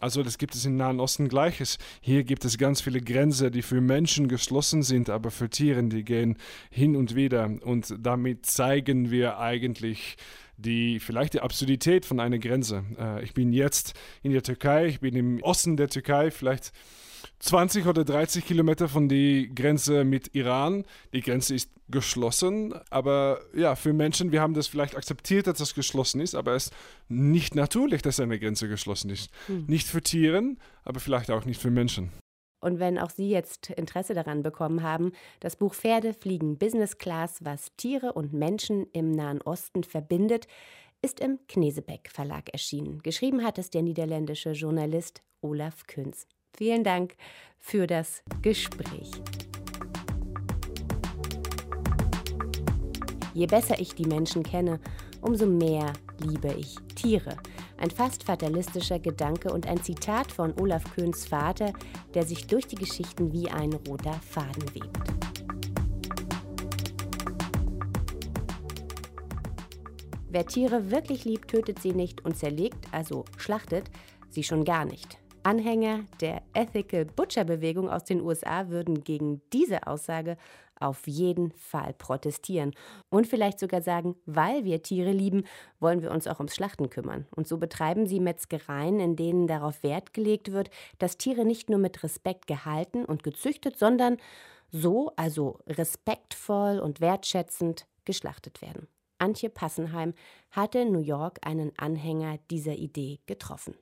Also 0.00 0.22
das 0.22 0.38
gibt 0.38 0.54
es 0.54 0.64
im 0.64 0.76
Nahen 0.76 1.00
Osten 1.00 1.28
gleiches. 1.28 1.78
Hier 2.00 2.24
gibt 2.24 2.44
es 2.44 2.56
ganz 2.58 2.80
viele 2.80 3.00
Grenzen, 3.00 3.50
die 3.50 3.62
für 3.62 3.80
Menschen 3.80 4.28
geschlossen 4.28 4.82
sind, 4.82 5.10
aber 5.10 5.30
für 5.30 5.50
Tiere, 5.50 5.82
die 5.84 6.04
gehen 6.04 6.36
hin 6.70 6.94
und 6.96 7.14
wieder. 7.14 7.50
Und 7.62 7.94
damit 7.98 8.46
zeigen 8.46 9.10
wir 9.10 9.38
eigentlich 9.38 10.16
die 10.58 10.98
vielleicht 10.98 11.34
die 11.34 11.40
Absurdität 11.40 12.04
von 12.04 12.20
einer 12.20 12.38
Grenze. 12.38 12.84
Äh, 12.98 13.22
ich 13.22 13.32
bin 13.32 13.52
jetzt 13.52 13.94
in 14.22 14.32
der 14.32 14.42
Türkei, 14.42 14.86
ich 14.86 15.00
bin 15.00 15.14
im 15.14 15.42
Osten 15.42 15.76
der 15.76 15.88
Türkei, 15.88 16.30
vielleicht 16.30 16.72
20 17.40 17.86
oder 17.86 18.04
30 18.04 18.44
Kilometer 18.44 18.88
von 18.88 19.08
der 19.08 19.46
Grenze 19.48 20.04
mit 20.04 20.34
Iran. 20.34 20.84
Die 21.12 21.20
Grenze 21.20 21.54
ist 21.54 21.70
geschlossen, 21.88 22.74
aber 22.90 23.40
ja, 23.54 23.74
für 23.74 23.92
Menschen, 23.92 24.32
wir 24.32 24.42
haben 24.42 24.54
das 24.54 24.66
vielleicht 24.66 24.96
akzeptiert, 24.96 25.46
dass 25.46 25.58
das 25.58 25.74
geschlossen 25.74 26.20
ist, 26.20 26.34
aber 26.34 26.54
es 26.54 26.66
ist 26.66 26.74
nicht 27.08 27.54
natürlich, 27.54 28.02
dass 28.02 28.20
eine 28.20 28.38
Grenze 28.38 28.68
geschlossen 28.68 29.10
ist. 29.10 29.30
Hm. 29.46 29.64
Nicht 29.66 29.86
für 29.86 30.02
Tieren, 30.02 30.58
aber 30.84 31.00
vielleicht 31.00 31.30
auch 31.30 31.44
nicht 31.44 31.60
für 31.60 31.70
Menschen. 31.70 32.10
Und 32.60 32.80
wenn 32.80 32.98
auch 32.98 33.10
Sie 33.10 33.30
jetzt 33.30 33.70
Interesse 33.70 34.14
daran 34.14 34.42
bekommen 34.42 34.82
haben, 34.82 35.12
das 35.40 35.56
Buch 35.56 35.74
Pferde 35.74 36.12
fliegen 36.12 36.58
Business 36.58 36.98
Class, 36.98 37.38
was 37.44 37.74
Tiere 37.76 38.12
und 38.12 38.32
Menschen 38.32 38.86
im 38.92 39.12
Nahen 39.12 39.40
Osten 39.42 39.84
verbindet, 39.84 40.48
ist 41.00 41.20
im 41.20 41.38
Knesebeck 41.46 42.10
Verlag 42.10 42.48
erschienen. 42.50 43.00
Geschrieben 43.02 43.44
hat 43.44 43.58
es 43.58 43.70
der 43.70 43.82
niederländische 43.82 44.50
Journalist 44.50 45.22
Olaf 45.40 45.86
Künz. 45.86 46.26
Vielen 46.58 46.82
Dank 46.82 47.14
für 47.60 47.86
das 47.86 48.24
Gespräch. 48.42 49.12
Je 53.32 53.46
besser 53.46 53.78
ich 53.78 53.94
die 53.94 54.06
Menschen 54.06 54.42
kenne, 54.42 54.80
umso 55.20 55.46
mehr 55.46 55.92
liebe 56.18 56.52
ich 56.54 56.74
Tiere. 56.96 57.36
Ein 57.76 57.92
fast 57.92 58.24
fatalistischer 58.24 58.98
Gedanke 58.98 59.52
und 59.52 59.68
ein 59.68 59.80
Zitat 59.84 60.32
von 60.32 60.52
Olaf 60.58 60.82
Köhns 60.96 61.26
Vater, 61.26 61.72
der 62.14 62.24
sich 62.24 62.48
durch 62.48 62.66
die 62.66 62.74
Geschichten 62.74 63.32
wie 63.32 63.48
ein 63.48 63.72
roter 63.72 64.14
Faden 64.14 64.74
webt. 64.74 64.98
Wer 70.28 70.44
Tiere 70.44 70.90
wirklich 70.90 71.24
liebt, 71.24 71.52
tötet 71.52 71.80
sie 71.80 71.92
nicht 71.92 72.24
und 72.24 72.36
zerlegt, 72.36 72.88
also 72.90 73.26
schlachtet, 73.36 73.88
sie 74.28 74.42
schon 74.42 74.64
gar 74.64 74.84
nicht. 74.84 75.18
Anhänger 75.48 76.04
der 76.20 76.42
Ethical 76.52 77.06
Butcher 77.06 77.44
Bewegung 77.44 77.88
aus 77.88 78.04
den 78.04 78.20
USA 78.20 78.68
würden 78.68 79.02
gegen 79.02 79.40
diese 79.54 79.86
Aussage 79.86 80.36
auf 80.78 81.06
jeden 81.06 81.52
Fall 81.52 81.94
protestieren 81.94 82.74
und 83.08 83.26
vielleicht 83.26 83.58
sogar 83.58 83.80
sagen, 83.80 84.14
weil 84.26 84.66
wir 84.66 84.82
Tiere 84.82 85.10
lieben, 85.10 85.44
wollen 85.80 86.02
wir 86.02 86.10
uns 86.10 86.26
auch 86.26 86.38
ums 86.38 86.54
Schlachten 86.54 86.90
kümmern. 86.90 87.26
Und 87.34 87.48
so 87.48 87.56
betreiben 87.56 88.06
sie 88.06 88.20
Metzgereien, 88.20 89.00
in 89.00 89.16
denen 89.16 89.46
darauf 89.46 89.82
Wert 89.82 90.12
gelegt 90.12 90.52
wird, 90.52 90.68
dass 90.98 91.16
Tiere 91.16 91.46
nicht 91.46 91.70
nur 91.70 91.78
mit 91.78 92.02
Respekt 92.02 92.46
gehalten 92.46 93.06
und 93.06 93.22
gezüchtet, 93.22 93.78
sondern 93.78 94.18
so, 94.70 95.12
also 95.16 95.60
respektvoll 95.66 96.78
und 96.78 97.00
wertschätzend 97.00 97.86
geschlachtet 98.04 98.60
werden. 98.60 98.86
Antje 99.18 99.50
Passenheim 99.50 100.14
hatte 100.50 100.80
in 100.80 100.92
New 100.92 101.00
York 101.00 101.38
einen 101.42 101.72
Anhänger 101.76 102.38
dieser 102.50 102.74
Idee 102.74 103.20
getroffen. 103.26 103.74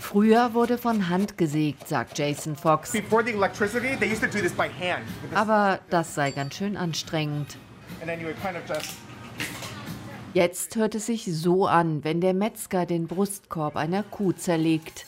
Früher 0.00 0.54
wurde 0.54 0.78
von 0.78 1.08
Hand 1.08 1.38
gesägt, 1.38 1.88
sagt 1.88 2.18
Jason 2.18 2.56
Fox. 2.56 2.92
Aber 5.34 5.80
das 5.90 6.14
sei 6.14 6.30
ganz 6.30 6.54
schön 6.54 6.76
anstrengend. 6.76 7.56
Jetzt 10.34 10.76
hört 10.76 10.94
es 10.94 11.06
sich 11.06 11.24
so 11.24 11.66
an, 11.66 12.04
wenn 12.04 12.20
der 12.22 12.32
Metzger 12.32 12.86
den 12.86 13.06
Brustkorb 13.06 13.76
einer 13.76 14.02
Kuh 14.02 14.32
zerlegt. 14.32 15.04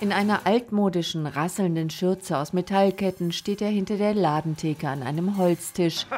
In 0.00 0.12
einer 0.12 0.46
altmodischen, 0.46 1.26
rasselnden 1.26 1.90
Schürze 1.90 2.38
aus 2.38 2.54
Metallketten 2.54 3.32
steht 3.32 3.60
er 3.60 3.68
hinter 3.68 3.98
der 3.98 4.14
Ladentheke 4.14 4.88
an 4.88 5.02
einem 5.02 5.36
Holztisch. 5.36 6.06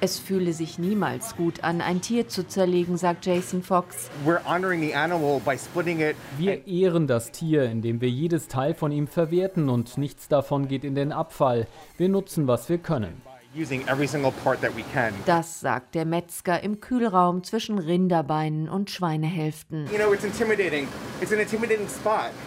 Es 0.00 0.18
fühle 0.20 0.52
sich 0.52 0.78
niemals 0.78 1.36
gut 1.36 1.64
an, 1.64 1.80
ein 1.80 2.00
Tier 2.00 2.28
zu 2.28 2.46
zerlegen, 2.46 2.96
sagt 2.96 3.26
Jason 3.26 3.62
Fox. 3.62 4.08
Wir 6.38 6.66
ehren 6.66 7.06
das 7.08 7.32
Tier, 7.32 7.64
indem 7.64 8.00
wir 8.00 8.08
jedes 8.08 8.46
Teil 8.46 8.74
von 8.74 8.92
ihm 8.92 9.08
verwerten 9.08 9.68
und 9.68 9.98
nichts 9.98 10.28
davon 10.28 10.68
geht 10.68 10.84
in 10.84 10.94
den 10.94 11.10
Abfall. 11.10 11.66
Wir 11.98 12.08
nutzen, 12.08 12.46
was 12.46 12.68
wir 12.68 12.78
können. 12.78 13.20
Das 15.24 15.60
sagt 15.60 15.94
der 15.94 16.04
Metzger 16.04 16.62
im 16.62 16.80
Kühlraum 16.80 17.42
zwischen 17.42 17.78
Rinderbeinen 17.78 18.68
und 18.68 18.90
Schweinehälften. 18.90 19.88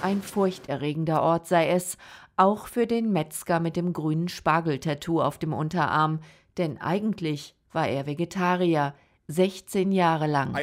Ein 0.03 0.21
furchterregender 0.21 1.23
Ort 1.23 1.47
sei 1.47 1.69
es, 1.69 1.97
auch 2.37 2.67
für 2.67 2.85
den 2.85 3.11
Metzger 3.11 3.59
mit 3.59 3.75
dem 3.75 3.91
grünen 3.91 4.29
Spargeltattoo 4.29 5.19
auf 5.19 5.39
dem 5.39 5.51
Unterarm, 5.51 6.19
denn 6.57 6.79
eigentlich 6.79 7.55
war 7.71 7.87
er 7.87 8.05
Vegetarier. 8.05 8.93
16 9.31 9.91
Jahre 9.91 10.25
lang. 10.25 10.55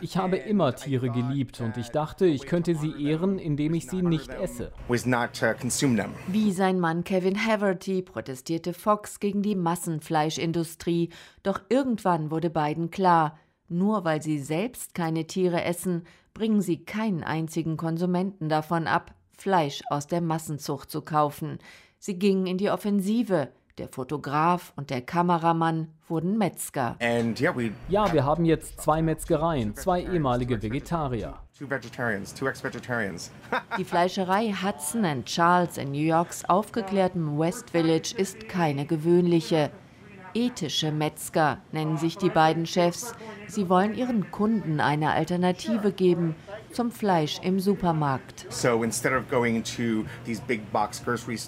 Ich 0.00 0.16
habe 0.16 0.36
immer 0.38 0.74
Tiere 0.74 1.10
geliebt 1.10 1.60
und 1.60 1.76
ich 1.76 1.90
dachte, 1.90 2.24
ich 2.24 2.46
könnte 2.46 2.74
sie 2.74 3.04
ehren, 3.04 3.38
indem 3.38 3.74
ich 3.74 3.86
sie 3.86 4.00
nicht 4.00 4.30
esse. 4.30 4.72
Wie 4.88 6.52
sein 6.52 6.80
Mann 6.80 7.04
Kevin 7.04 7.46
Haverty 7.46 8.00
protestierte 8.00 8.72
Fox 8.72 9.20
gegen 9.20 9.42
die 9.42 9.56
Massenfleischindustrie, 9.56 11.10
doch 11.42 11.60
irgendwann 11.68 12.30
wurde 12.30 12.48
beiden 12.48 12.90
klar, 12.90 13.38
nur 13.68 14.04
weil 14.04 14.22
sie 14.22 14.38
selbst 14.38 14.94
keine 14.94 15.26
Tiere 15.26 15.62
essen, 15.62 16.04
bringen 16.32 16.62
sie 16.62 16.82
keinen 16.86 17.22
einzigen 17.22 17.76
Konsumenten 17.76 18.48
davon 18.48 18.86
ab, 18.86 19.14
Fleisch 19.36 19.82
aus 19.90 20.06
der 20.06 20.22
Massenzucht 20.22 20.90
zu 20.90 21.02
kaufen. 21.02 21.58
Sie 21.98 22.18
gingen 22.18 22.46
in 22.46 22.56
die 22.56 22.70
Offensive. 22.70 23.48
Der 23.80 23.88
Fotograf 23.88 24.74
und 24.76 24.90
der 24.90 25.00
Kameramann 25.00 25.88
wurden 26.06 26.36
Metzger. 26.36 26.96
Ja, 27.88 28.12
wir 28.12 28.24
haben 28.26 28.44
jetzt 28.44 28.78
zwei 28.78 29.00
Metzgereien, 29.00 29.74
zwei 29.74 30.02
ehemalige 30.02 30.60
Vegetarier. 30.60 31.38
Die 33.78 33.84
Fleischerei 33.84 34.52
Hudson 34.52 35.24
Charles 35.24 35.78
in 35.78 35.92
New 35.92 35.98
Yorks 35.98 36.44
aufgeklärtem 36.44 37.38
West 37.38 37.70
Village 37.70 38.14
ist 38.14 38.50
keine 38.50 38.84
gewöhnliche. 38.84 39.70
Ethische 40.34 40.92
Metzger 40.92 41.56
nennen 41.72 41.96
sich 41.96 42.18
die 42.18 42.28
beiden 42.28 42.66
Chefs. 42.66 43.14
Sie 43.46 43.70
wollen 43.70 43.94
ihren 43.94 44.30
Kunden 44.30 44.80
eine 44.80 45.12
Alternative 45.12 45.90
geben 45.90 46.36
zum 46.72 46.90
Fleisch 46.90 47.40
im 47.42 47.60
Supermarkt. 47.60 48.46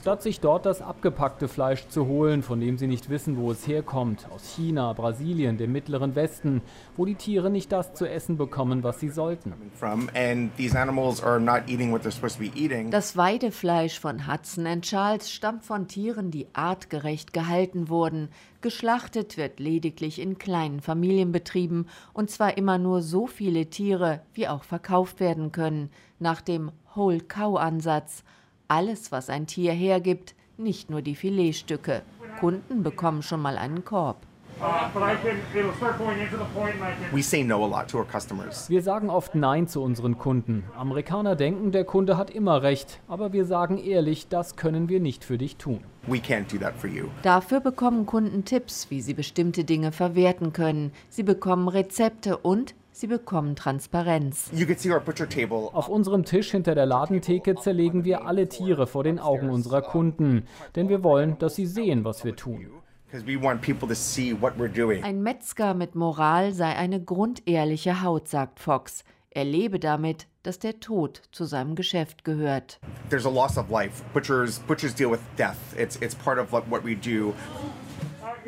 Statt 0.02 0.22
sich 0.22 0.40
dort 0.40 0.66
das 0.66 0.82
abgepackte 0.82 1.48
Fleisch 1.48 1.88
zu 1.88 2.06
holen, 2.06 2.42
von 2.42 2.60
dem 2.60 2.78
sie 2.78 2.86
nicht 2.86 3.08
wissen, 3.08 3.36
wo 3.36 3.50
es 3.50 3.66
herkommt, 3.66 4.26
aus 4.34 4.54
China, 4.54 4.92
Brasilien, 4.92 5.58
dem 5.58 5.72
Mittleren 5.72 6.14
Westen, 6.14 6.62
wo 6.96 7.04
die 7.04 7.14
Tiere 7.14 7.50
nicht 7.50 7.72
das 7.72 7.94
zu 7.94 8.08
essen 8.08 8.36
bekommen, 8.36 8.82
was 8.82 9.00
sie 9.00 9.08
sollten. 9.08 9.52
Das 12.90 13.16
Weidefleisch 13.16 13.98
von 13.98 14.26
Hudson 14.26 14.82
Charles 14.82 15.30
stammt 15.30 15.64
von 15.64 15.88
Tieren, 15.88 16.30
die 16.30 16.46
artgerecht 16.52 17.32
gehalten 17.32 17.88
wurden. 17.88 18.28
Geschlachtet 18.62 19.36
wird 19.36 19.58
lediglich 19.58 20.20
in 20.20 20.38
kleinen 20.38 20.80
Familienbetrieben 20.80 21.88
und 22.12 22.30
zwar 22.30 22.56
immer 22.56 22.78
nur 22.78 23.02
so 23.02 23.26
viele 23.26 23.66
Tiere, 23.66 24.20
wie 24.34 24.46
auch 24.46 24.62
verkauft 24.62 25.18
werden 25.18 25.50
können, 25.50 25.90
nach 26.20 26.40
dem 26.40 26.70
Whole 26.94 27.18
Cow 27.18 27.58
Ansatz. 27.58 28.22
Alles, 28.68 29.10
was 29.10 29.30
ein 29.30 29.48
Tier 29.48 29.72
hergibt, 29.72 30.36
nicht 30.58 30.90
nur 30.90 31.02
die 31.02 31.16
Filetstücke. 31.16 32.02
Kunden 32.38 32.84
bekommen 32.84 33.22
schon 33.22 33.42
mal 33.42 33.58
einen 33.58 33.84
Korb. 33.84 34.24
Wir 38.68 38.82
sagen 38.82 39.10
oft 39.10 39.34
Nein 39.34 39.66
zu 39.66 39.82
unseren 39.82 40.18
Kunden. 40.18 40.64
Amerikaner 40.76 41.36
denken, 41.36 41.72
der 41.72 41.84
Kunde 41.84 42.16
hat 42.16 42.30
immer 42.30 42.62
recht, 42.62 43.00
aber 43.08 43.32
wir 43.32 43.44
sagen 43.44 43.78
ehrlich, 43.78 44.28
das 44.28 44.56
können 44.56 44.88
wir 44.88 45.00
nicht 45.00 45.24
für 45.24 45.38
dich 45.38 45.56
tun. 45.56 45.80
Dafür 47.22 47.60
bekommen 47.60 48.06
Kunden 48.06 48.44
Tipps, 48.44 48.90
wie 48.90 49.00
sie 49.00 49.14
bestimmte 49.14 49.64
Dinge 49.64 49.92
verwerten 49.92 50.52
können. 50.52 50.92
Sie 51.08 51.22
bekommen 51.22 51.68
Rezepte 51.68 52.36
und 52.36 52.74
Sie 52.94 53.06
bekommen 53.06 53.56
Transparenz. 53.56 54.50
Auf 55.72 55.88
unserem 55.88 56.24
Tisch 56.26 56.50
hinter 56.50 56.74
der 56.74 56.84
Ladentheke 56.84 57.54
zerlegen 57.54 58.04
wir 58.04 58.26
alle 58.26 58.50
Tiere 58.50 58.86
vor 58.86 59.02
den 59.02 59.18
Augen 59.18 59.48
unserer 59.48 59.80
Kunden, 59.80 60.44
denn 60.76 60.90
wir 60.90 61.02
wollen, 61.02 61.38
dass 61.38 61.54
sie 61.54 61.66
sehen, 61.66 62.04
was 62.04 62.22
wir 62.22 62.36
tun. 62.36 62.66
Ein 65.02 65.22
Metzger 65.22 65.74
mit 65.74 65.94
Moral 65.94 66.52
sei 66.54 66.74
eine 66.76 67.02
grundehrliche 67.02 68.00
Haut, 68.00 68.26
sagt 68.26 68.58
Fox. 68.58 69.04
Er 69.28 69.44
lebe 69.44 69.78
damit, 69.78 70.26
dass 70.42 70.58
der 70.58 70.80
Tod 70.80 71.20
zu 71.30 71.44
seinem 71.44 71.74
Geschäft 71.74 72.24
gehört. 72.24 72.80
There's 73.10 73.26
a 73.26 73.30
loss 73.30 73.58
of 73.58 73.68
life. 73.68 74.02
Butchers, 74.14 74.60
butchers 74.60 74.94
deal 74.94 75.10
with 75.10 75.20
death. 75.36 75.58
It's, 75.76 75.96
it's 75.96 76.14
part 76.14 76.38
of 76.38 76.52
what, 76.52 76.70
what 76.70 76.86
we 76.86 76.96
do. 76.96 77.34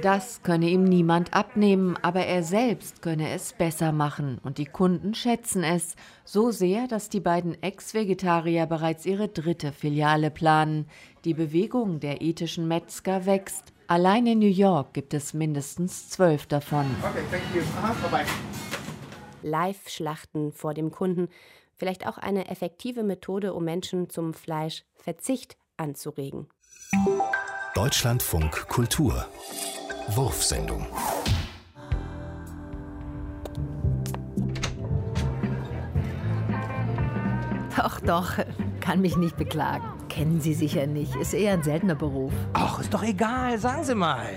Das 0.00 0.42
könne 0.42 0.71
ihm 0.71 0.85
niemand 0.85 1.35
abnehmen, 1.35 1.99
aber 2.00 2.25
er 2.25 2.42
selbst 2.42 3.02
könne 3.02 3.30
es 3.33 3.52
besser 3.52 3.92
machen 3.92 4.38
und 4.42 4.56
die 4.56 4.64
Kunden 4.64 5.14
schätzen 5.14 5.62
es 5.62 5.94
so 6.25 6.50
sehr, 6.50 6.88
dass 6.88 7.11
die 7.11 7.21
beiden 7.21 7.62
Ex-Vegetarier 7.62 8.64
bereits 8.64 9.04
ihre 9.04 9.28
dritte 9.28 9.73
Filiale 9.73 10.30
planen. 10.30 10.87
Die 11.26 11.35
Bewegung 11.35 12.00
der 12.00 12.23
ethischen 12.23 12.66
Metzger 12.66 13.26
wächst 13.26 13.74
Allein 13.87 14.26
in 14.26 14.38
New 14.38 14.47
York 14.47 14.95
gibt 14.95 15.12
es 15.12 15.35
mindestens 15.35 16.09
zwölf 16.09 16.47
davon. 16.47 16.87
Okay, 17.03 17.23
thank 17.31 17.43
you. 17.55 17.62
Aha, 17.79 17.93
vorbei. 17.95 18.25
Live-Schlachten 19.43 20.53
vor 20.53 20.73
dem 20.73 20.91
Kunden. 20.91 21.29
Vielleicht 21.76 22.07
auch 22.07 22.17
eine 22.17 22.49
effektive 22.49 23.03
Methode, 23.03 23.53
um 23.53 23.64
Menschen 23.64 24.09
zum 24.09 24.33
Fleischverzicht 24.33 25.59
anzuregen. 25.76 26.49
Deutschlandfunk 27.75 28.69
Kultur 28.69 29.26
Wurfsendung 30.09 30.87
Doch, 37.76 38.00
doch, 38.00 38.38
kann 38.81 39.00
mich 39.00 39.17
nicht 39.17 39.37
beklagen. 39.37 39.93
Kennen 40.14 40.40
Sie 40.40 40.54
sicher 40.54 40.87
nicht, 40.87 41.16
ist 41.16 41.35
eher 41.35 41.54
ein 41.54 41.64
seltener 41.64 41.97
Beruf. 41.97 42.33
Ach, 42.52 42.78
ist 42.78 42.94
doch 42.94 43.02
egal, 43.02 43.59
sagen 43.59 43.83
Sie 43.83 43.97
mal. 43.97 44.28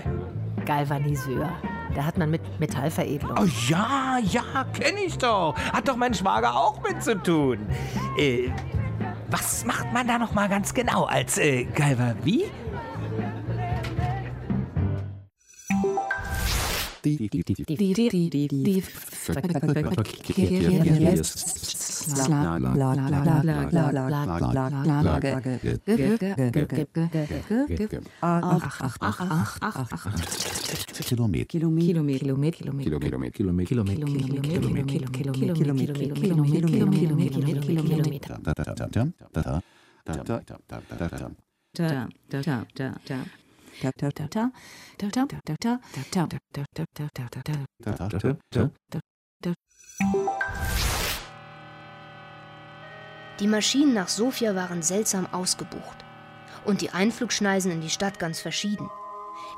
Galvaniseur. 0.64 1.52
Da 1.94 2.04
hat 2.04 2.18
man 2.18 2.32
mit 2.32 2.40
Metallveredelung. 2.58 3.38
Oh 3.38 3.46
ja, 3.68 4.18
ja, 4.24 4.64
kenne 4.72 4.98
ich 5.06 5.16
doch. 5.18 5.54
Hat 5.72 5.86
doch 5.86 5.94
mein 5.94 6.14
Schwager 6.14 6.56
auch 6.56 6.82
mit 6.82 7.00
zu 7.00 7.16
tun. 7.22 7.58
Äh, 8.18 8.50
was 9.30 9.64
macht 9.64 9.92
man 9.92 10.08
da 10.08 10.18
noch 10.18 10.34
mal 10.34 10.48
ganz 10.48 10.74
genau 10.74 11.04
als 11.04 11.38
äh, 11.38 11.62
Galva 11.64 12.14
wie? 12.24 12.46
Die, 17.04 17.16
die, 17.16 17.28
die, 17.28 17.44
die, 17.44 17.54
die, 17.54 17.94
die, 17.94 18.08
die, 18.08 18.48
die 18.48 18.48
Die 18.48 18.82
Kilometer. 31.48 31.98
Maschinen 53.46 53.94
nach 53.94 54.08
Sofia 54.08 54.54
waren 54.54 54.82
seltsam 54.82 55.26
ausgebucht 55.32 56.04
und 56.64 56.80
die 56.80 56.90
Einflugschneisen 56.90 57.70
in 57.70 57.80
die 57.80 57.90
Stadt 57.90 58.18
ganz 58.18 58.40
verschieden, 58.40 58.90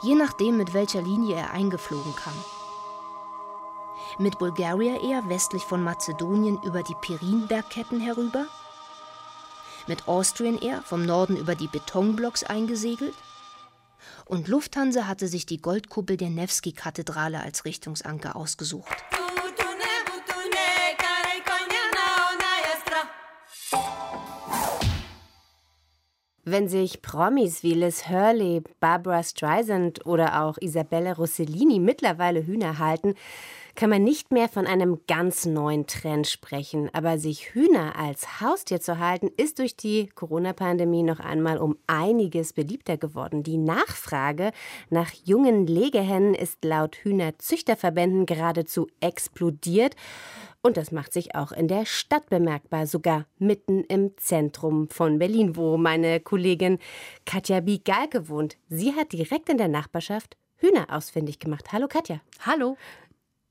je 0.02 0.14
nachdem, 0.14 0.56
mit 0.56 0.74
welcher 0.74 1.02
Linie 1.02 1.36
er 1.36 1.52
eingeflogen 1.52 2.14
kam. 2.14 2.34
Mit 4.18 4.38
Bulgaria 4.38 5.00
Air 5.00 5.28
westlich 5.28 5.62
von 5.62 5.82
Mazedonien 5.82 6.58
über 6.62 6.82
die 6.82 6.96
Pirinbergketten 7.00 8.00
herüber, 8.00 8.46
mit 9.86 10.06
Austrian 10.08 10.58
Air 10.58 10.82
vom 10.84 11.06
Norden 11.06 11.36
über 11.36 11.54
die 11.54 11.68
Betonblocks 11.68 12.44
eingesegelt 12.44 13.14
und 14.24 14.48
Lufthansa 14.48 15.06
hatte 15.06 15.26
sich 15.26 15.46
die 15.46 15.60
Goldkuppel 15.60 16.16
der 16.16 16.30
Nevsky-Kathedrale 16.30 17.40
als 17.40 17.64
Richtungsanker 17.64 18.36
ausgesucht. 18.36 19.04
Wenn 26.44 26.68
sich 26.70 27.02
Promis 27.02 27.62
wie 27.62 27.74
Liz 27.74 28.08
Hurley, 28.08 28.62
Barbara 28.80 29.22
Streisand 29.22 30.06
oder 30.06 30.42
auch 30.42 30.56
Isabella 30.58 31.12
Rossellini 31.12 31.78
mittlerweile 31.78 32.46
Hühner 32.46 32.78
halten, 32.78 33.14
kann 33.74 33.90
man 33.90 34.02
nicht 34.02 34.32
mehr 34.32 34.48
von 34.48 34.66
einem 34.66 35.00
ganz 35.06 35.44
neuen 35.44 35.86
Trend 35.86 36.26
sprechen. 36.26 36.88
Aber 36.94 37.18
sich 37.18 37.54
Hühner 37.54 37.94
als 37.96 38.40
Haustier 38.40 38.80
zu 38.80 38.98
halten, 38.98 39.30
ist 39.36 39.58
durch 39.58 39.76
die 39.76 40.08
Corona-Pandemie 40.08 41.02
noch 41.02 41.20
einmal 41.20 41.58
um 41.58 41.76
einiges 41.86 42.54
beliebter 42.54 42.96
geworden. 42.96 43.42
Die 43.42 43.58
Nachfrage 43.58 44.52
nach 44.88 45.12
jungen 45.24 45.66
Legehennen 45.66 46.34
ist 46.34 46.64
laut 46.64 46.96
Hühnerzüchterverbänden 46.96 48.24
geradezu 48.24 48.86
explodiert. 49.00 49.94
Und 50.62 50.76
das 50.76 50.92
macht 50.92 51.12
sich 51.12 51.34
auch 51.34 51.52
in 51.52 51.68
der 51.68 51.86
Stadt 51.86 52.28
bemerkbar, 52.28 52.86
sogar 52.86 53.26
mitten 53.38 53.82
im 53.84 54.16
Zentrum 54.18 54.90
von 54.90 55.18
Berlin, 55.18 55.56
wo 55.56 55.78
meine 55.78 56.20
Kollegin 56.20 56.78
Katja 57.24 57.60
Bigalke 57.60 58.28
wohnt. 58.28 58.58
Sie 58.68 58.94
hat 58.94 59.12
direkt 59.12 59.48
in 59.48 59.56
der 59.56 59.68
Nachbarschaft 59.68 60.36
Hühner 60.56 60.86
ausfindig 60.90 61.38
gemacht. 61.38 61.72
Hallo 61.72 61.88
Katja. 61.88 62.20
Hallo. 62.44 62.76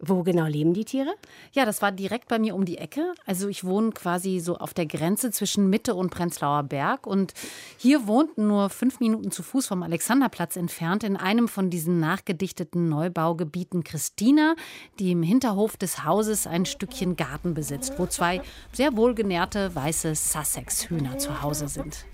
Wo 0.01 0.23
genau 0.23 0.45
leben 0.45 0.73
die 0.73 0.85
Tiere? 0.85 1.13
Ja, 1.51 1.65
das 1.65 1.81
war 1.81 1.91
direkt 1.91 2.29
bei 2.29 2.39
mir 2.39 2.55
um 2.55 2.63
die 2.63 2.77
Ecke. 2.77 3.13
Also 3.25 3.49
ich 3.49 3.65
wohne 3.65 3.91
quasi 3.91 4.39
so 4.39 4.55
auf 4.57 4.73
der 4.73 4.85
Grenze 4.85 5.29
zwischen 5.31 5.69
Mitte 5.69 5.93
und 5.93 6.09
Prenzlauer 6.09 6.63
Berg. 6.63 7.05
Und 7.05 7.33
hier 7.77 8.07
wohnten 8.07 8.47
nur 8.47 8.69
fünf 8.69 9.01
Minuten 9.01 9.29
zu 9.29 9.43
Fuß 9.43 9.67
vom 9.67 9.83
Alexanderplatz 9.83 10.55
entfernt 10.55 11.03
in 11.03 11.17
einem 11.17 11.49
von 11.49 11.69
diesen 11.69 11.99
nachgedichteten 11.99 12.87
Neubaugebieten 12.87 13.83
Christina, 13.83 14.55
die 14.99 15.11
im 15.11 15.21
Hinterhof 15.21 15.75
des 15.75 16.05
Hauses 16.05 16.47
ein 16.47 16.65
Stückchen 16.65 17.17
Garten 17.17 17.53
besitzt, 17.53 17.95
wo 17.97 18.05
zwei 18.05 18.41
sehr 18.71 18.95
wohlgenährte 18.95 19.75
weiße 19.75 20.15
Sussex-Hühner 20.15 21.17
zu 21.17 21.41
Hause 21.41 21.67
sind. 21.67 22.05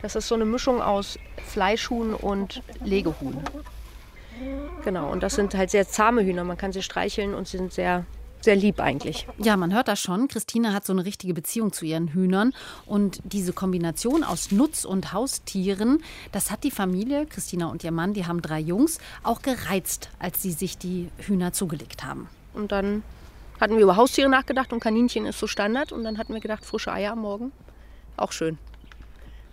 Das 0.00 0.16
ist 0.16 0.28
so 0.28 0.34
eine 0.34 0.46
Mischung 0.46 0.80
aus 0.80 1.18
Fleischhuhn 1.44 2.14
und 2.14 2.62
Legehuhn. 2.82 3.42
Genau, 4.84 5.10
und 5.10 5.22
das 5.22 5.34
sind 5.34 5.54
halt 5.54 5.70
sehr 5.70 5.88
zahme 5.88 6.24
Hühner. 6.24 6.44
Man 6.44 6.56
kann 6.56 6.72
sie 6.72 6.82
streicheln 6.82 7.34
und 7.34 7.48
sie 7.48 7.58
sind 7.58 7.72
sehr 7.72 8.04
sehr 8.40 8.54
lieb 8.54 8.80
eigentlich. 8.80 9.26
Ja, 9.38 9.56
man 9.56 9.74
hört 9.74 9.88
das 9.88 10.00
schon. 10.00 10.28
Christine 10.28 10.72
hat 10.72 10.86
so 10.86 10.92
eine 10.92 11.04
richtige 11.04 11.34
Beziehung 11.34 11.72
zu 11.72 11.84
ihren 11.84 12.08
Hühnern. 12.08 12.54
Und 12.86 13.20
diese 13.24 13.52
Kombination 13.52 14.22
aus 14.22 14.52
Nutz- 14.52 14.84
und 14.84 15.12
Haustieren, 15.12 16.02
das 16.30 16.50
hat 16.50 16.62
die 16.62 16.70
Familie, 16.70 17.26
Christina 17.26 17.66
und 17.66 17.82
ihr 17.82 17.90
Mann, 17.90 18.14
die 18.14 18.26
haben 18.26 18.40
drei 18.40 18.60
Jungs, 18.60 18.98
auch 19.24 19.42
gereizt, 19.42 20.10
als 20.18 20.40
sie 20.40 20.52
sich 20.52 20.78
die 20.78 21.08
Hühner 21.18 21.52
zugelegt 21.52 22.04
haben. 22.04 22.28
Und 22.54 22.70
dann 22.70 23.02
hatten 23.60 23.74
wir 23.74 23.82
über 23.82 23.96
Haustiere 23.96 24.28
nachgedacht 24.28 24.72
und 24.72 24.80
Kaninchen 24.80 25.26
ist 25.26 25.38
so 25.40 25.48
Standard. 25.48 25.90
Und 25.90 26.04
dann 26.04 26.16
hatten 26.16 26.32
wir 26.32 26.40
gedacht, 26.40 26.64
frische 26.64 26.92
Eier 26.92 27.12
am 27.12 27.20
Morgen, 27.20 27.50
auch 28.16 28.30
schön. 28.30 28.58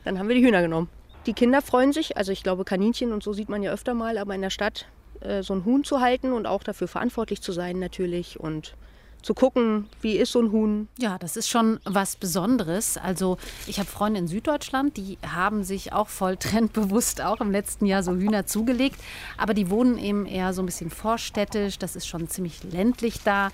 Dann 0.04 0.20
haben 0.20 0.30
wir 0.30 0.36
die 0.36 0.46
Hühner 0.46 0.62
genommen. 0.62 0.90
Die 1.26 1.34
Kinder 1.34 1.62
freuen 1.62 1.92
sich, 1.92 2.18
also 2.18 2.32
ich 2.32 2.44
glaube 2.44 2.66
Kaninchen 2.66 3.12
und 3.12 3.24
so 3.24 3.34
sieht 3.34 3.50
man 3.50 3.64
ja 3.64 3.72
öfter 3.72 3.94
mal, 3.94 4.18
aber 4.18 4.36
in 4.36 4.42
der 4.42 4.52
Stadt 4.52 4.86
äh, 5.22 5.42
so 5.42 5.54
ein 5.54 5.66
Huhn 5.66 5.84
zu 5.84 6.00
halten 6.00 6.34
und 6.34 6.46
auch 6.46 6.64
dafür 6.64 6.88
verantwortlich 6.88 7.42
zu 7.42 7.52
sein 7.52 7.80
natürlich 7.80 8.40
und 8.40 8.76
zu 9.24 9.34
gucken, 9.34 9.90
wie 10.02 10.18
ist 10.18 10.34
so 10.34 10.40
ein 10.40 10.52
Huhn. 10.52 10.88
Ja, 11.00 11.18
das 11.18 11.36
ist 11.36 11.50
schon 11.50 11.80
was 11.84 12.16
Besonderes. 12.16 12.96
Also 12.98 13.40
ich 13.66 13.80
habe 13.80 13.90
Freunde 13.90 14.20
in 14.20 14.28
Süddeutschland, 14.28 14.98
die 14.98 15.18
haben 15.26 15.64
sich 15.64 15.94
auch 15.94 16.10
voll 16.10 16.38
trendbewusst 16.40 17.22
auch 17.22 17.42
im 17.42 17.52
letzten 17.52 17.88
Jahr 17.88 18.04
so 18.04 18.14
Hühner 18.14 18.46
zugelegt, 18.46 19.02
aber 19.36 19.56
die 19.56 19.72
wohnen 19.72 19.98
eben 19.98 20.28
eher 20.28 20.54
so 20.54 20.62
ein 20.62 20.68
bisschen 20.68 20.92
vorstädtisch, 20.92 21.80
das 21.80 21.96
ist 21.96 22.06
schon 22.06 22.28
ziemlich 22.30 22.64
ländlich 22.64 23.22
da. 23.24 23.50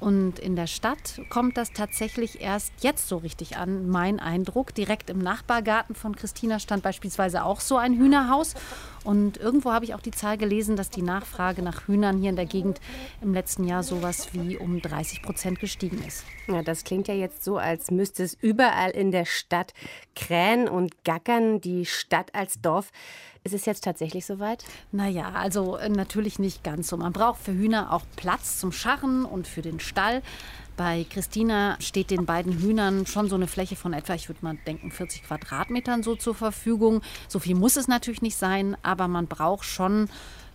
Und 0.00 0.38
in 0.38 0.54
der 0.56 0.66
Stadt 0.66 1.20
kommt 1.30 1.56
das 1.56 1.72
tatsächlich 1.72 2.40
erst 2.40 2.72
jetzt 2.80 3.08
so 3.08 3.16
richtig 3.16 3.56
an, 3.56 3.88
mein 3.88 4.20
Eindruck. 4.20 4.74
Direkt 4.74 5.08
im 5.08 5.18
Nachbargarten 5.18 5.94
von 5.94 6.14
Christina 6.14 6.58
stand 6.58 6.82
beispielsweise 6.82 7.44
auch 7.44 7.60
so 7.60 7.76
ein 7.76 7.94
Hühnerhaus. 7.94 8.54
Und 9.04 9.36
irgendwo 9.36 9.70
habe 9.70 9.84
ich 9.84 9.94
auch 9.94 10.00
die 10.00 10.10
Zahl 10.10 10.38
gelesen, 10.38 10.76
dass 10.76 10.90
die 10.90 11.02
Nachfrage 11.02 11.62
nach 11.62 11.86
Hühnern 11.86 12.18
hier 12.18 12.30
in 12.30 12.36
der 12.36 12.46
Gegend 12.46 12.80
im 13.20 13.34
letzten 13.34 13.64
Jahr 13.64 13.82
sowas 13.82 14.30
wie 14.32 14.56
um 14.56 14.80
30 14.80 15.22
Prozent 15.22 15.60
gestiegen 15.60 16.02
ist. 16.06 16.24
Ja, 16.48 16.62
das 16.62 16.84
klingt 16.84 17.06
ja 17.06 17.14
jetzt 17.14 17.44
so, 17.44 17.58
als 17.58 17.90
müsste 17.90 18.22
es 18.22 18.34
überall 18.34 18.90
in 18.90 19.10
der 19.10 19.26
Stadt 19.26 19.74
krähen 20.16 20.68
und 20.68 21.04
gackern, 21.04 21.60
die 21.60 21.84
Stadt 21.84 22.34
als 22.34 22.60
Dorf. 22.60 22.90
Ist 23.44 23.52
es 23.52 23.66
jetzt 23.66 23.84
tatsächlich 23.84 24.24
soweit? 24.24 24.64
Naja, 24.90 25.32
also 25.34 25.76
äh, 25.76 25.90
natürlich 25.90 26.38
nicht 26.38 26.64
ganz 26.64 26.88
so. 26.88 26.96
Man 26.96 27.12
braucht 27.12 27.42
für 27.42 27.52
Hühner 27.52 27.92
auch 27.92 28.06
Platz 28.16 28.58
zum 28.58 28.72
Scharren 28.72 29.26
und 29.26 29.46
für 29.46 29.60
den 29.60 29.80
Stall. 29.80 30.22
Bei 30.76 31.06
Christina 31.08 31.76
steht 31.80 32.10
den 32.10 32.26
beiden 32.26 32.58
Hühnern 32.58 33.06
schon 33.06 33.28
so 33.28 33.36
eine 33.36 33.46
Fläche 33.46 33.76
von 33.76 33.92
etwa, 33.92 34.14
ich 34.14 34.28
würde 34.28 34.40
mal 34.42 34.56
denken, 34.66 34.90
40 34.90 35.22
Quadratmetern 35.22 36.02
so 36.02 36.16
zur 36.16 36.34
Verfügung. 36.34 37.00
So 37.28 37.38
viel 37.38 37.54
muss 37.54 37.76
es 37.76 37.86
natürlich 37.86 38.22
nicht 38.22 38.36
sein, 38.36 38.76
aber 38.82 39.06
man 39.06 39.28
braucht 39.28 39.64
schon 39.64 40.08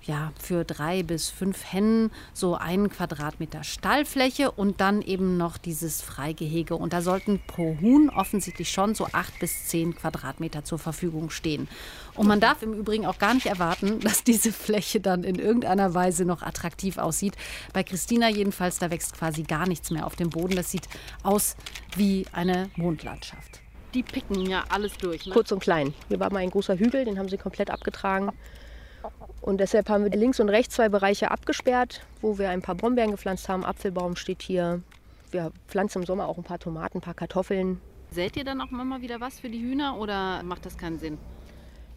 ja, 0.03 0.31
für 0.41 0.63
drei 0.63 1.03
bis 1.03 1.29
fünf 1.29 1.71
Hennen 1.71 2.11
so 2.33 2.55
einen 2.55 2.89
Quadratmeter 2.89 3.63
Stallfläche 3.63 4.51
und 4.51 4.81
dann 4.81 5.01
eben 5.01 5.37
noch 5.37 5.57
dieses 5.57 6.01
Freigehege. 6.01 6.75
Und 6.75 6.93
da 6.93 7.01
sollten 7.01 7.39
pro 7.45 7.77
Huhn 7.81 8.09
offensichtlich 8.09 8.71
schon 8.71 8.95
so 8.95 9.07
acht 9.11 9.39
bis 9.39 9.67
zehn 9.67 9.95
Quadratmeter 9.95 10.63
zur 10.63 10.79
Verfügung 10.79 11.29
stehen. 11.29 11.67
Und 12.15 12.27
man 12.27 12.39
darf 12.39 12.63
im 12.63 12.73
Übrigen 12.73 13.05
auch 13.05 13.17
gar 13.17 13.33
nicht 13.33 13.45
erwarten, 13.45 13.99
dass 14.01 14.23
diese 14.23 14.51
Fläche 14.51 14.99
dann 15.01 15.23
in 15.23 15.35
irgendeiner 15.35 15.93
Weise 15.93 16.25
noch 16.25 16.41
attraktiv 16.41 16.97
aussieht. 16.97 17.35
Bei 17.73 17.83
Christina 17.83 18.29
jedenfalls, 18.29 18.79
da 18.79 18.89
wächst 18.91 19.17
quasi 19.17 19.43
gar 19.43 19.67
nichts 19.67 19.91
mehr 19.91 20.05
auf 20.05 20.15
dem 20.15 20.29
Boden. 20.29 20.55
Das 20.55 20.71
sieht 20.71 20.87
aus 21.23 21.55
wie 21.95 22.25
eine 22.31 22.69
Mondlandschaft. 22.75 23.59
Die 23.93 24.03
picken 24.03 24.45
ja 24.45 24.63
alles 24.69 24.93
durch. 24.97 25.25
Ne? 25.25 25.33
Kurz 25.33 25.51
und 25.51 25.59
klein. 25.59 25.93
Hier 26.07 26.19
war 26.19 26.31
mal 26.31 26.39
ein 26.39 26.51
großer 26.51 26.77
Hügel, 26.77 27.05
den 27.05 27.17
haben 27.17 27.27
sie 27.27 27.37
komplett 27.37 27.71
abgetragen. 27.71 28.31
Und 29.49 29.57
deshalb 29.57 29.89
haben 29.89 30.03
wir 30.03 30.11
links 30.11 30.39
und 30.39 30.47
rechts 30.47 30.75
zwei 30.75 30.89
Bereiche 30.89 31.31
abgesperrt, 31.31 32.05
wo 32.21 32.37
wir 32.37 32.51
ein 32.51 32.61
paar 32.61 32.75
Brombeeren 32.75 33.09
gepflanzt 33.09 33.49
haben. 33.49 33.65
Apfelbaum 33.65 34.15
steht 34.15 34.43
hier. 34.43 34.83
Wir 35.31 35.51
pflanzen 35.67 36.03
im 36.03 36.05
Sommer 36.05 36.27
auch 36.27 36.37
ein 36.37 36.43
paar 36.43 36.59
Tomaten, 36.59 36.99
ein 36.99 37.01
paar 37.01 37.15
Kartoffeln. 37.15 37.81
Sät 38.11 38.37
ihr 38.37 38.43
dann 38.43 38.61
auch 38.61 38.69
immer 38.69 39.01
wieder 39.01 39.19
was 39.19 39.39
für 39.39 39.49
die 39.49 39.59
Hühner 39.59 39.97
oder 39.97 40.43
macht 40.43 40.67
das 40.67 40.77
keinen 40.77 40.99
Sinn? 40.99 41.17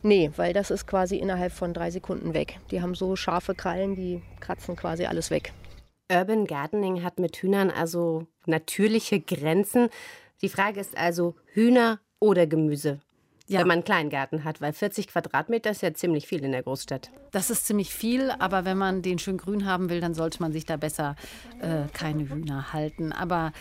Nee, 0.02 0.30
weil 0.36 0.54
das 0.54 0.70
ist 0.70 0.86
quasi 0.86 1.18
innerhalb 1.18 1.52
von 1.52 1.74
drei 1.74 1.90
Sekunden 1.90 2.32
weg. 2.32 2.58
Die 2.70 2.80
haben 2.80 2.94
so 2.94 3.16
scharfe 3.16 3.54
Krallen, 3.54 3.96
die 3.96 4.22
kratzen 4.40 4.74
quasi 4.74 5.04
alles 5.04 5.30
weg. 5.30 5.52
Urban 6.10 6.46
Gardening 6.46 7.02
hat 7.02 7.18
mit 7.18 7.36
Hühnern 7.36 7.70
also 7.70 8.28
natürliche 8.46 9.20
Grenzen. 9.20 9.90
Die 10.40 10.48
Frage 10.48 10.80
ist 10.80 10.96
also 10.96 11.34
Hühner 11.52 12.00
oder 12.18 12.46
Gemüse. 12.46 13.00
Ja. 13.48 13.60
Wenn 13.60 13.66
man 13.66 13.74
einen 13.74 13.84
kleinen 13.84 14.10
Garten 14.10 14.44
hat, 14.44 14.60
weil 14.60 14.72
40 14.72 15.08
Quadratmeter 15.08 15.70
ist 15.70 15.82
ja 15.82 15.92
ziemlich 15.92 16.26
viel 16.26 16.44
in 16.44 16.52
der 16.52 16.62
Großstadt. 16.62 17.10
Das 17.32 17.50
ist 17.50 17.66
ziemlich 17.66 17.92
viel, 17.92 18.30
aber 18.30 18.64
wenn 18.64 18.78
man 18.78 19.02
den 19.02 19.18
schön 19.18 19.36
grün 19.36 19.66
haben 19.66 19.90
will, 19.90 20.00
dann 20.00 20.14
sollte 20.14 20.40
man 20.40 20.52
sich 20.52 20.64
da 20.64 20.76
besser 20.76 21.16
äh, 21.60 21.88
keine 21.92 22.28
Hühner 22.28 22.72
halten. 22.72 23.12
Aber 23.12 23.52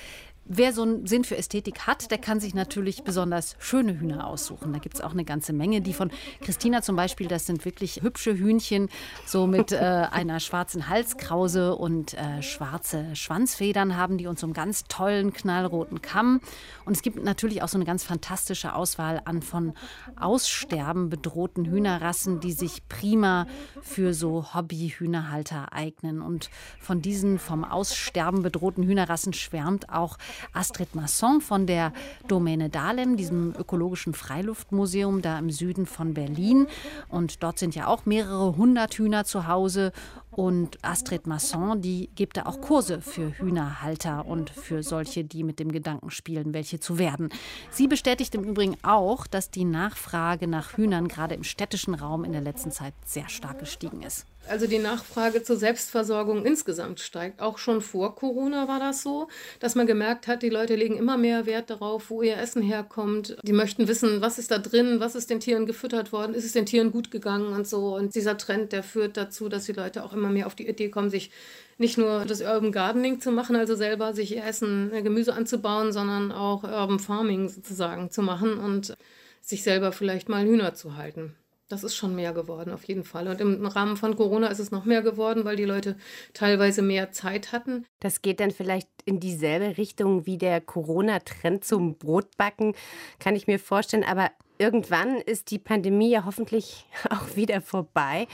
Wer 0.54 0.74
so 0.74 0.82
einen 0.82 1.08
Sinn 1.08 1.24
für 1.24 1.38
Ästhetik 1.38 1.88
hat, 1.88 2.12
der 2.12 2.18
kann 2.18 2.42
sich 2.42 2.54
natürlich 2.54 3.06
besonders 3.06 3.56
schöne 3.58 3.98
Hühner 3.98 4.28
aussuchen. 4.28 4.74
Da 4.74 4.80
gibt 4.80 4.96
es 4.96 5.02
auch 5.02 5.14
eine 5.14 5.24
ganze 5.24 5.54
Menge. 5.54 5.80
Die 5.80 5.94
von 5.94 6.12
Christina 6.42 6.82
zum 6.82 6.98
Beispiel, 6.98 7.30
das 7.30 7.46
sind 7.46 7.64
wirklich 7.64 8.02
hübsche 8.02 8.38
Hühnchen, 8.38 8.90
so 9.26 9.48
mit 9.48 9.72
äh, 9.72 9.78
einer 10.12 10.42
schwarzen 10.42 10.90
Halskrause 10.90 11.78
und 11.78 12.16
äh, 12.16 12.42
schwarze 12.42 13.16
Schwanzfedern 13.16 13.96
haben 13.96 14.18
die 14.18 14.28
und 14.28 14.40
so 14.40 14.46
einen 14.46 14.54
ganz 14.54 14.84
tollen 14.90 15.32
knallroten 15.32 16.02
Kamm. 16.02 16.42
Und 16.84 16.98
es 16.98 17.02
gibt 17.02 17.24
natürlich 17.24 17.64
auch 17.64 17.70
so 17.70 17.78
eine 17.78 17.86
ganz 17.86 18.04
fantastische 18.04 18.76
Auswahl 18.76 19.22
an 19.24 19.42
von 19.42 19.72
Aussterben 20.18 21.08
bedrohten 21.08 21.64
Hühnerrassen, 21.64 22.42
die 22.42 22.52
sich 22.52 22.90
prima 22.90 23.48
für 23.82 24.14
so 24.14 24.54
Hobby-Hühnerhalter 24.54 25.72
eignen. 25.72 26.22
Und 26.22 26.50
von 26.82 27.02
diesen 27.02 27.40
vom 27.40 27.64
Aussterben 27.64 28.44
bedrohten 28.44 28.84
Hühnerrassen 28.84 29.32
schwärmt 29.32 29.90
auch 29.90 30.18
Astrid 30.54 30.96
Masson 30.96 31.42
von 31.42 31.68
der 31.68 31.94
Domäne 32.28 32.70
Dahlem, 32.70 33.18
diesem 33.18 33.54
ökologischen 33.58 34.14
Freiluftmuseum 34.14 35.22
da 35.22 35.40
im 35.40 35.50
Süden 35.50 35.86
von 35.86 36.14
Berlin. 36.14 36.68
Und 37.10 37.44
dort 37.44 37.60
sind 37.60 37.76
ja 37.76 37.88
auch 37.88 38.06
mehrere 38.06 38.58
hundert 38.58 38.94
Hühner 38.96 39.26
zu 39.26 39.48
Hause. 39.48 39.92
Und 40.32 40.78
Astrid 40.82 41.28
Masson, 41.28 41.82
die 41.82 42.10
gibt 42.16 42.38
da 42.38 42.46
auch 42.46 42.62
Kurse 42.62 43.02
für 43.02 43.38
Hühnerhalter 43.38 44.26
und 44.26 44.50
für 44.50 44.82
solche, 44.82 45.26
die 45.26 45.44
mit 45.44 45.60
dem 45.60 45.72
Gedanken 45.72 46.10
spielen, 46.10 46.54
welche 46.54 46.80
zu 46.80 46.98
werden. 46.98 47.30
Sie 47.70 47.88
bestätigt 47.88 48.34
im 48.36 48.44
Übrigen 48.44 48.78
auch, 48.82 49.28
dass 49.28 49.52
die 49.52 49.66
Nachfrage 49.66 50.48
nach 50.48 50.78
Hühnern 50.78 51.10
gerade 51.10 51.36
im 51.36 51.44
städtischen 51.44 51.96
Raum 51.96 52.24
in 52.24 52.32
der 52.32 52.42
letzten 52.42 52.72
Zeit 52.72 52.94
sehr 53.06 53.28
stark 53.28 53.60
gestiegen 53.60 54.02
ist. 54.02 54.26
Also 54.48 54.66
die 54.66 54.80
Nachfrage 54.80 55.44
zur 55.44 55.56
Selbstversorgung 55.56 56.46
insgesamt 56.46 57.00
steigt. 57.00 57.42
Auch 57.42 57.58
schon 57.58 57.80
vor 57.80 58.16
Corona 58.16 58.68
war 58.68 58.80
das 58.80 59.04
so, 59.04 59.28
dass 59.60 59.76
man 59.76 59.86
gemerkt 59.86 60.28
hat, 60.28 60.42
die 60.42 60.50
Leute 60.50 60.76
legen 60.76 60.98
immer 60.98 61.18
mehr 61.18 61.46
Wert 61.46 61.70
darauf, 61.70 62.10
wo 62.10 62.22
ihr 62.24 62.38
Essen 62.38 62.62
herkommt. 62.64 63.38
Die 63.44 63.54
möchten 63.54 63.88
wissen, 63.88 64.22
was 64.22 64.40
ist 64.40 64.50
da 64.50 64.58
drin, 64.58 65.00
was 65.00 65.16
ist 65.16 65.30
den 65.30 65.40
Tieren 65.40 65.68
gefüttert 65.68 66.12
worden, 66.12 66.34
ist 66.34 66.46
es 66.46 66.54
den 66.54 66.66
Tieren 66.66 66.92
gut 66.92 67.12
gegangen 67.12 67.54
und 67.54 67.68
so. 67.68 67.96
Und 67.96 68.16
dieser 68.16 68.38
Trend, 68.38 68.72
der 68.72 68.84
führt 68.84 69.16
dazu, 69.16 69.48
dass 69.48 69.66
die 69.66 69.74
Leute 69.74 70.04
auch 70.04 70.14
immer 70.14 70.21
mehr 70.30 70.48
auf 70.48 70.56
die 70.56 70.68
Idee 70.68 70.90
kommen, 70.90 71.10
sich 71.10 71.32
nicht 71.78 71.98
nur 71.98 72.26
das 72.26 72.42
Urban 72.42 72.72
Gardening 72.72 73.20
zu 73.20 73.32
machen, 73.32 73.56
also 73.56 73.76
selber 73.76 74.14
sich 74.14 74.38
Essen, 74.38 74.94
äh, 74.94 75.02
Gemüse 75.02 75.34
anzubauen, 75.34 75.92
sondern 75.92 76.32
auch 76.32 76.64
Urban 76.64 77.00
Farming 77.00 77.50
sozusagen 77.50 78.12
zu 78.12 78.22
machen 78.22 78.60
und 78.60 78.96
sich 79.42 79.64
selber 79.64 79.92
vielleicht 79.92 80.30
mal 80.30 80.46
Hühner 80.46 80.74
zu 80.76 80.96
halten. 80.96 81.36
Das 81.72 81.86
ist 81.86 81.96
schon 81.96 82.16
mehr 82.16 82.34
geworden, 82.34 82.74
auf 82.74 82.84
jeden 82.84 83.06
Fall. 83.06 83.30
Und 83.30 83.40
im 83.40 83.66
Rahmen 83.66 83.96
von 83.96 84.18
Corona 84.18 84.48
ist 84.48 84.60
es 84.60 84.72
noch 84.72 84.84
mehr 84.84 85.02
geworden, 85.02 85.46
weil 85.46 85.56
die 85.56 85.64
Leute 85.64 85.96
teilweise 86.34 86.82
mehr 86.82 87.14
Zeit 87.14 87.54
hatten. 87.54 87.86
Das 88.02 88.22
geht 88.22 88.42
dann 88.42 88.52
vielleicht 88.52 88.90
in 89.06 89.22
dieselbe 89.22 89.78
Richtung 89.78 90.26
wie 90.26 90.38
der 90.38 90.60
Corona-Trend 90.60 91.64
zum 91.64 91.96
Brotbacken, 91.96 92.76
kann 93.20 93.38
ich 93.38 93.48
mir 93.48 93.58
vorstellen. 93.58 94.04
Aber 94.04 94.32
irgendwann 94.58 95.16
ist 95.16 95.50
die 95.50 95.60
Pandemie 95.60 96.12
ja 96.12 96.26
hoffentlich 96.26 96.86
auch 97.10 97.38
wieder 97.38 97.62
vorbei. 97.62 98.28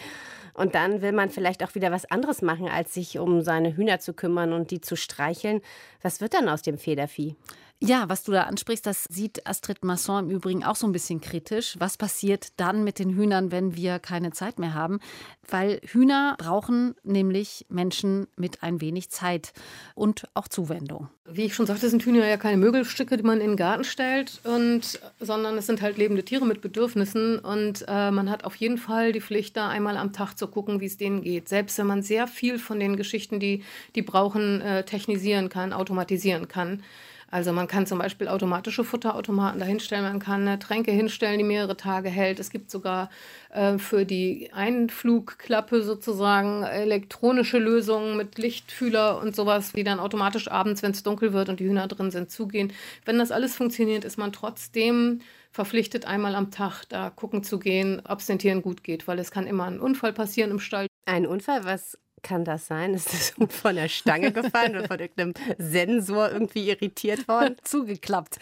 Und 0.58 0.74
dann 0.74 1.04
will 1.04 1.12
man 1.12 1.30
vielleicht 1.30 1.64
auch 1.64 1.76
wieder 1.76 1.92
was 1.92 2.10
anderes 2.10 2.42
machen, 2.42 2.68
als 2.68 2.96
sich 2.96 3.20
um 3.20 3.42
seine 3.42 3.78
Hühner 3.78 4.00
zu 4.00 4.14
kümmern 4.14 4.54
und 4.54 4.72
die 4.72 4.82
zu 4.82 4.96
streicheln. 4.96 5.62
Was 6.02 6.20
wird 6.20 6.34
dann 6.34 6.50
aus 6.50 6.64
dem 6.64 6.80
Federvieh? 6.80 7.36
Ja, 7.80 8.10
was 8.10 8.24
du 8.24 8.32
da 8.32 8.44
ansprichst, 8.44 8.88
das 8.88 9.04
sieht 9.04 9.46
Astrid 9.46 9.86
Masson 9.86 10.26
im 10.26 10.36
Übrigen 10.36 10.64
auch 10.64 10.76
so 10.76 10.88
ein 10.88 10.92
bisschen 10.92 11.22
kritisch. 11.22 11.76
Was 11.78 11.96
passiert 11.96 12.48
dann 12.58 12.84
mit 12.84 12.98
den 12.98 13.16
Hühnern, 13.16 13.52
wenn 13.52 13.76
wir 13.76 14.00
keine 14.00 14.32
Zeit 14.32 14.58
mehr 14.58 14.74
haben? 14.74 15.00
Weil 15.48 15.80
Hühner 15.84 16.36
brauchen 16.40 16.96
nämlich 17.04 17.68
Menschen 17.70 18.28
mit 18.36 18.64
ein 18.64 18.82
wenig 18.82 19.12
Zeit 19.12 19.54
und 19.94 20.28
auch 20.34 20.48
Zuwendung. 20.48 21.10
Wie 21.30 21.44
ich 21.44 21.54
schon 21.54 21.68
sagte, 21.68 21.88
sind 21.88 22.04
Hühner 22.04 22.26
ja 22.26 22.38
keine 22.38 22.58
Möbelstücke, 22.58 23.16
die 23.16 23.24
man 23.24 23.42
in 23.42 23.50
den 23.50 23.58
Garten 23.58 23.84
stellt, 23.84 24.40
und, 24.44 25.00
sondern 25.20 25.58
es 25.58 25.68
sind 25.68 25.82
halt 25.82 25.98
lebende 25.98 26.26
Tiere 26.26 26.46
mit 26.46 26.62
Bedürfnissen. 26.62 27.38
Und 27.38 27.86
äh, 27.88 28.10
man 28.10 28.32
hat 28.32 28.44
auf 28.44 28.56
jeden 28.56 28.80
Fall 28.80 29.12
die 29.12 29.22
Pflicht, 29.22 29.56
da 29.56 29.70
einmal 29.70 29.98
am 29.98 30.14
Tag 30.14 30.34
zu 30.36 30.48
gucken, 30.48 30.80
wie 30.80 30.88
es 30.88 30.98
denen 30.98 31.22
geht. 31.22 31.48
Selbst 31.48 31.78
wenn 31.78 31.88
man 31.88 32.02
sehr 32.02 32.28
viel 32.28 32.58
von 32.58 32.80
den 32.80 32.98
Geschichten, 32.98 33.40
die 33.40 33.64
die 33.94 34.02
brauchen, 34.02 34.62
äh, 34.62 34.84
technisieren 34.84 35.50
kann, 35.50 35.74
automatisieren 35.74 36.48
kann. 36.48 36.82
Also 37.30 37.52
man 37.52 37.68
kann 37.68 37.86
zum 37.86 38.00
Beispiel 38.00 38.30
automatische 38.30 38.86
Futterautomaten 38.86 39.60
dahinstellen, 39.60 40.04
man 40.06 40.20
kann 40.20 40.48
eine 40.48 40.60
Tränke 40.60 40.92
hinstellen, 40.92 41.38
die 41.38 41.44
mehrere 41.44 41.76
Tage 41.76 42.10
hält. 42.10 42.40
Es 42.40 42.50
gibt 42.50 42.72
sogar 42.72 43.10
äh, 43.50 43.78
für 43.78 44.06
die 44.06 44.50
Einflugklappe 44.54 45.84
sozusagen 45.84 46.64
elektronische 46.64 47.58
Lösungen 47.58 48.16
mit 48.16 48.38
Lichtfühler 48.38 49.22
und 49.22 49.36
sowas, 49.36 49.74
die 49.74 49.84
dann 49.84 50.00
automatisch 50.00 50.50
abends, 50.50 50.84
wenn 50.84 50.92
es 50.92 51.04
dunkel 51.04 51.34
wird 51.34 51.50
und 51.50 51.60
die 51.60 51.66
Hühner 51.66 51.88
drin 51.88 52.12
sind, 52.12 52.32
zugehen. 52.32 52.72
Wenn 53.04 53.18
das 53.20 53.32
alles 53.32 53.56
funktioniert, 53.56 54.06
ist 54.06 54.18
man 54.18 54.32
trotzdem 54.32 55.20
verpflichtet, 55.52 56.06
einmal 56.06 56.36
am 56.36 56.52
Tag 56.52 56.86
da 56.88 57.10
gucken 57.10 57.44
zu 57.44 57.60
gehen, 57.60 58.02
ob 58.08 58.20
es 58.20 58.28
den 58.28 58.40
Tieren 58.40 58.62
gut 58.62 58.84
geht, 58.84 59.08
weil 59.08 59.20
es 59.20 59.32
kann 59.32 59.48
immer 59.48 59.66
ein 59.66 59.80
Unfall 59.80 60.14
passieren 60.14 60.52
im 60.52 60.60
Stall. 60.60 60.88
Ein 61.06 61.26
Unfall, 61.26 61.66
was 61.66 61.98
kann 62.24 62.46
das 62.46 62.68
sein? 62.68 62.94
Ist 62.94 63.14
das 63.14 63.34
von 63.62 63.76
der 63.76 63.88
Stange 63.90 64.32
gefallen 64.32 64.76
oder 64.76 64.88
von 64.88 65.00
irgendeinem 65.00 65.34
Sensor 65.58 66.32
irgendwie 66.32 66.70
irritiert 66.70 67.28
worden? 67.28 67.56
Zugeklappt. 67.64 68.40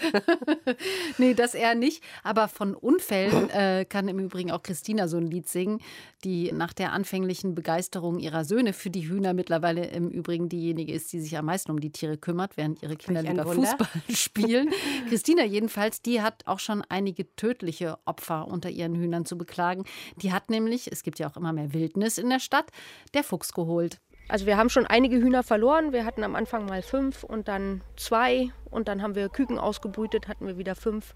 nee, 1.17 1.33
das 1.33 1.53
eher 1.53 1.75
nicht. 1.75 2.03
Aber 2.23 2.47
von 2.47 2.73
Unfällen 2.73 3.49
äh, 3.49 3.85
kann 3.87 4.07
im 4.07 4.19
Übrigen 4.19 4.51
auch 4.51 4.63
Christina 4.63 5.07
so 5.07 5.17
ein 5.17 5.27
Lied 5.27 5.49
singen, 5.49 5.79
die 6.23 6.51
nach 6.51 6.73
der 6.73 6.93
anfänglichen 6.93 7.53
Begeisterung 7.53 8.19
ihrer 8.19 8.45
Söhne 8.45 8.73
für 8.73 8.89
die 8.89 9.07
Hühner 9.07 9.33
mittlerweile 9.33 9.85
im 9.87 10.09
Übrigen 10.09 10.49
diejenige 10.49 10.93
ist, 10.93 11.11
die 11.13 11.19
sich 11.19 11.37
am 11.37 11.45
meisten 11.45 11.71
um 11.71 11.79
die 11.79 11.91
Tiere 11.91 12.17
kümmert, 12.17 12.57
während 12.57 12.81
ihre 12.81 12.95
Kinder 12.95 13.21
lieber 13.21 13.45
Fußball 13.45 13.87
spielen. 14.09 14.69
Christina 15.09 15.43
jedenfalls, 15.43 16.01
die 16.01 16.21
hat 16.21 16.47
auch 16.47 16.59
schon 16.59 16.81
einige 16.87 17.35
tödliche 17.35 17.97
Opfer 18.05 18.47
unter 18.47 18.69
ihren 18.69 18.95
Hühnern 18.95 19.25
zu 19.25 19.37
beklagen. 19.37 19.83
Die 20.21 20.31
hat 20.31 20.49
nämlich, 20.49 20.91
es 20.91 21.03
gibt 21.03 21.19
ja 21.19 21.29
auch 21.29 21.37
immer 21.37 21.53
mehr 21.53 21.73
Wildnis 21.73 22.17
in 22.17 22.29
der 22.29 22.39
Stadt, 22.39 22.71
der 23.13 23.23
Fuchs 23.23 23.53
geholt 23.53 23.64
geholt. 23.65 23.99
Also 24.27 24.47
wir 24.47 24.57
haben 24.57 24.69
schon 24.69 24.87
einige 24.87 25.17
Hühner 25.17 25.43
verloren. 25.43 25.93
Wir 25.93 26.05
hatten 26.05 26.23
am 26.23 26.35
Anfang 26.35 26.65
mal 26.65 26.81
fünf 26.81 27.23
und 27.23 27.47
dann 27.47 27.81
zwei 27.95 28.49
und 28.71 28.87
dann 28.87 29.01
haben 29.01 29.15
wir 29.15 29.29
Küken 29.29 29.59
ausgebrütet, 29.59 30.27
hatten 30.27 30.47
wir 30.47 30.57
wieder 30.57 30.75
fünf. 30.75 31.13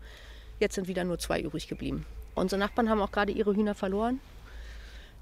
Jetzt 0.59 0.75
sind 0.75 0.87
wieder 0.87 1.03
nur 1.03 1.17
zwei 1.17 1.41
übrig 1.41 1.67
geblieben. 1.67 2.05
Unsere 2.35 2.59
Nachbarn 2.59 2.89
haben 2.89 3.01
auch 3.01 3.11
gerade 3.11 3.31
ihre 3.31 3.55
Hühner 3.55 3.73
verloren. 3.73 4.19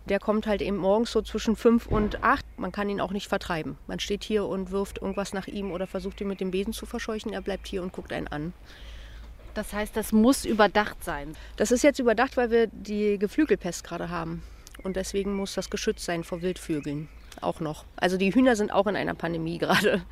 Der 0.09 0.19
kommt 0.19 0.47
halt 0.47 0.61
eben 0.61 0.77
morgens 0.77 1.11
so 1.11 1.21
zwischen 1.21 1.55
fünf 1.55 1.87
und 1.87 2.23
acht. 2.23 2.45
Man 2.57 2.71
kann 2.71 2.89
ihn 2.89 3.01
auch 3.01 3.11
nicht 3.11 3.27
vertreiben. 3.27 3.77
Man 3.87 3.99
steht 3.99 4.23
hier 4.23 4.45
und 4.45 4.71
wirft 4.71 5.01
irgendwas 5.01 5.33
nach 5.33 5.47
ihm 5.47 5.71
oder 5.71 5.87
versucht 5.87 6.19
ihn 6.21 6.27
mit 6.27 6.39
dem 6.41 6.51
Besen 6.51 6.73
zu 6.73 6.85
verscheuchen. 6.85 7.33
Er 7.33 7.41
bleibt 7.41 7.67
hier 7.67 7.83
und 7.83 7.93
guckt 7.93 8.13
einen 8.13 8.27
an. 8.27 8.53
Das 9.53 9.73
heißt, 9.73 9.95
das 9.95 10.11
muss 10.11 10.45
überdacht 10.45 11.03
sein. 11.03 11.35
Das 11.55 11.71
ist 11.71 11.83
jetzt 11.83 11.99
überdacht, 11.99 12.37
weil 12.37 12.51
wir 12.51 12.67
die 12.67 13.17
Geflügelpest 13.17 13.83
gerade 13.83 14.09
haben. 14.09 14.43
Und 14.83 14.95
deswegen 14.95 15.33
muss 15.33 15.55
das 15.55 15.69
geschützt 15.69 16.05
sein 16.05 16.23
vor 16.23 16.41
Wildvögeln 16.41 17.09
auch 17.43 17.59
noch. 17.59 17.85
Also 17.95 18.17
die 18.17 18.33
Hühner 18.33 18.55
sind 18.55 18.71
auch 18.71 18.87
in 18.87 18.95
einer 18.95 19.15
Pandemie 19.15 19.57
gerade. 19.57 20.01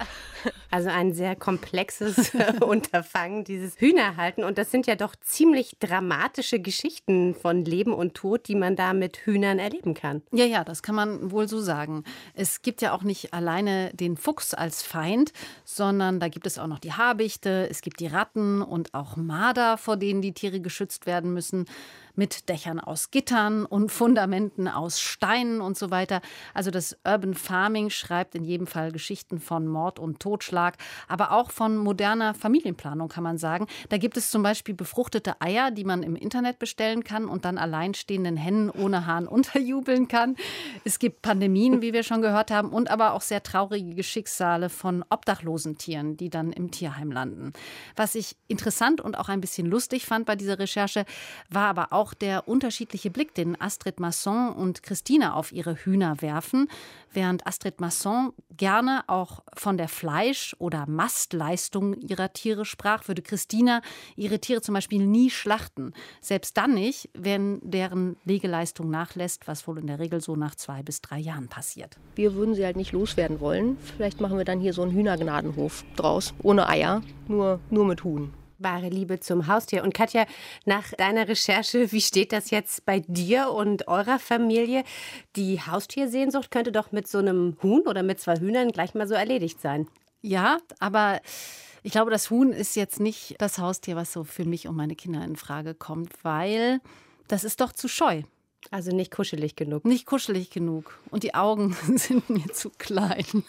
Also 0.71 0.89
ein 0.89 1.13
sehr 1.13 1.37
komplexes 1.37 2.33
Unterfangen, 2.59 3.45
dieses 3.45 3.79
Hühnerhalten. 3.79 4.43
Und 4.43 4.57
das 4.57 4.71
sind 4.71 4.87
ja 4.87 4.95
doch 4.95 5.15
ziemlich 5.15 5.77
dramatische 5.79 6.59
Geschichten 6.59 7.33
von 7.33 7.63
Leben 7.63 7.93
und 7.93 8.13
Tod, 8.13 8.47
die 8.49 8.55
man 8.55 8.75
da 8.75 8.93
mit 8.93 9.17
Hühnern 9.25 9.57
erleben 9.57 9.93
kann. 9.93 10.21
Ja, 10.33 10.43
ja, 10.43 10.65
das 10.65 10.83
kann 10.83 10.95
man 10.95 11.31
wohl 11.31 11.47
so 11.47 11.61
sagen. 11.61 12.03
Es 12.33 12.61
gibt 12.61 12.81
ja 12.81 12.93
auch 12.93 13.03
nicht 13.03 13.33
alleine 13.33 13.91
den 13.93 14.17
Fuchs 14.17 14.53
als 14.53 14.83
Feind, 14.83 15.31
sondern 15.63 16.19
da 16.19 16.27
gibt 16.27 16.45
es 16.45 16.59
auch 16.59 16.67
noch 16.67 16.79
die 16.79 16.93
Habichte, 16.93 17.67
es 17.69 17.81
gibt 17.81 18.01
die 18.01 18.07
Ratten 18.07 18.61
und 18.61 18.93
auch 18.93 19.15
Marder, 19.15 19.77
vor 19.77 19.95
denen 19.95 20.21
die 20.21 20.33
Tiere 20.33 20.59
geschützt 20.59 21.05
werden 21.05 21.33
müssen. 21.33 21.65
Mit 22.15 22.49
Dächern 22.49 22.79
aus 22.79 23.11
Gittern 23.11 23.65
und 23.65 23.91
Fundamenten 23.91 24.67
aus 24.67 24.99
Steinen 24.99 25.61
und 25.61 25.77
so 25.77 25.91
weiter. 25.91 26.21
Also 26.53 26.71
das 26.71 26.97
Urban 27.05 27.33
Farming 27.33 27.89
schreibt 27.89 28.35
in 28.35 28.43
jedem 28.43 28.67
Fall 28.67 28.91
Geschichten 28.91 29.39
von 29.39 29.67
Mord 29.67 29.99
und 29.99 30.19
Totschlag, 30.19 30.77
aber 31.07 31.31
auch 31.31 31.51
von 31.51 31.77
moderner 31.77 32.33
Familienplanung, 32.33 33.07
kann 33.07 33.23
man 33.23 33.37
sagen. 33.37 33.67
Da 33.89 33.97
gibt 33.97 34.17
es 34.17 34.31
zum 34.31 34.43
Beispiel 34.43 34.75
befruchtete 34.75 35.41
Eier, 35.41 35.71
die 35.71 35.83
man 35.83 36.03
im 36.03 36.15
Internet 36.15 36.59
bestellen 36.59 37.03
kann 37.03 37.25
und 37.25 37.45
dann 37.45 37.57
alleinstehenden 37.57 38.37
Hennen 38.37 38.69
ohne 38.69 39.05
Hahn 39.05 39.27
unterjubeln 39.35 40.07
kann. 40.07 40.35
Es 40.83 40.99
gibt 40.99 41.21
Pandemien, 41.21 41.81
wie 41.81 41.93
wir 41.93 42.03
schon 42.03 42.21
gehört 42.21 42.51
haben, 42.51 42.69
und 42.69 42.89
aber 42.89 43.13
auch 43.13 43.21
sehr 43.21 43.43
traurige 43.43 44.03
Schicksale 44.03 44.69
von 44.69 45.03
obdachlosen 45.09 45.77
Tieren, 45.77 46.17
die 46.17 46.29
dann 46.29 46.51
im 46.51 46.71
Tierheim 46.71 47.11
landen. 47.11 47.53
Was 47.95 48.15
ich 48.15 48.35
interessant 48.47 49.01
und 49.01 49.17
auch 49.17 49.29
ein 49.29 49.41
bisschen 49.41 49.67
lustig 49.67 50.05
fand 50.05 50.25
bei 50.25 50.35
dieser 50.35 50.59
Recherche, 50.59 51.05
war 51.49 51.67
aber 51.67 51.93
auch 51.93 52.04
der 52.13 52.47
unterschiedliche 52.47 53.09
Blick, 53.09 53.33
den 53.33 53.59
Astrid 53.59 53.99
Masson 53.99 54.53
und 54.53 54.83
Christina 54.83 55.33
auf 55.33 55.51
ihre 55.51 55.75
Hühner 55.75 56.21
werfen. 56.21 56.67
Während 57.11 57.47
Astrid 57.47 57.79
Masson 57.79 58.33
gerne 58.55 59.03
auch 59.07 59.43
von 59.55 59.77
der 59.77 59.87
Fleisch- 59.87 60.55
oder 60.59 60.85
Mastleistung 60.87 61.95
ihrer 61.95 62.33
Tiere 62.33 62.65
sprach, 62.65 63.07
würde 63.07 63.21
Christina 63.21 63.81
ihre 64.15 64.39
Tiere 64.39 64.61
zum 64.61 64.73
Beispiel 64.73 65.05
nie 65.05 65.29
schlachten. 65.29 65.93
Selbst 66.21 66.57
dann 66.57 66.73
nicht, 66.73 67.09
wenn 67.13 67.59
deren 67.63 68.17
Legeleistung 68.25 68.89
nachlässt, 68.89 69.47
was 69.47 69.67
wohl 69.67 69.79
in 69.79 69.87
der 69.87 69.99
Regel 69.99 70.21
so 70.21 70.35
nach 70.35 70.55
zwei 70.55 70.83
bis 70.83 71.01
drei 71.01 71.19
Jahren 71.19 71.47
passiert. 71.47 71.97
Wir 72.15 72.35
würden 72.35 72.55
sie 72.55 72.65
halt 72.65 72.75
nicht 72.75 72.91
loswerden 72.91 73.39
wollen. 73.39 73.77
Vielleicht 73.95 74.21
machen 74.21 74.37
wir 74.37 74.45
dann 74.45 74.59
hier 74.59 74.73
so 74.73 74.81
einen 74.81 74.91
Hühnergnadenhof 74.91 75.83
draus, 75.95 76.33
ohne 76.43 76.67
Eier, 76.67 77.01
nur, 77.27 77.59
nur 77.69 77.85
mit 77.85 78.03
Huhn. 78.03 78.33
Wahre 78.57 78.89
Liebe 78.89 79.19
zum 79.19 79.47
Haustier. 79.47 79.83
Und 79.83 79.93
Katja, 79.93 80.25
nach 80.65 80.91
deiner 80.91 81.27
Recherche, 81.27 81.91
wie 81.91 82.01
steht 82.01 82.31
das 82.31 82.51
jetzt 82.51 82.85
bei 82.85 83.01
dir 83.07 83.51
und 83.51 83.87
eurer 83.87 84.19
Familie? 84.19 84.83
Die 85.35 85.61
Haustiersehnsucht 85.61 86.51
könnte 86.51 86.71
doch 86.71 86.91
mit 86.91 87.07
so 87.07 87.17
einem 87.17 87.57
Huhn 87.61 87.81
oder 87.87 88.03
mit 88.03 88.19
zwei 88.19 88.39
Hühnern 88.39 88.71
gleich 88.71 88.93
mal 88.93 89.07
so 89.07 89.13
erledigt 89.13 89.61
sein. 89.61 89.87
Ja, 90.21 90.57
aber 90.79 91.21
ich 91.83 91.91
glaube, 91.91 92.09
das 92.09 92.31
Huhn 92.31 92.51
ist 92.51 92.75
jetzt 92.75 92.99
nicht 92.99 93.35
das 93.39 93.59
Haustier, 93.59 93.95
was 93.95 94.11
so 94.11 94.23
für 94.23 94.45
mich 94.45 94.67
und 94.67 94.75
meine 94.75 94.95
Kinder 94.95 95.23
in 95.23 95.35
Frage 95.35 95.75
kommt, 95.75 96.11
weil 96.23 96.79
das 97.27 97.43
ist 97.43 97.61
doch 97.61 97.71
zu 97.71 97.87
scheu. 97.87 98.23
Also 98.71 98.91
nicht 98.91 99.11
kuschelig 99.11 99.55
genug. 99.55 99.85
Nicht 99.85 100.05
kuschelig 100.05 100.49
genug. 100.49 100.97
Und 101.11 101.23
die 101.23 101.35
Augen 101.35 101.75
sind 101.95 102.29
mir 102.29 102.51
zu 102.51 102.71
klein. 102.71 103.43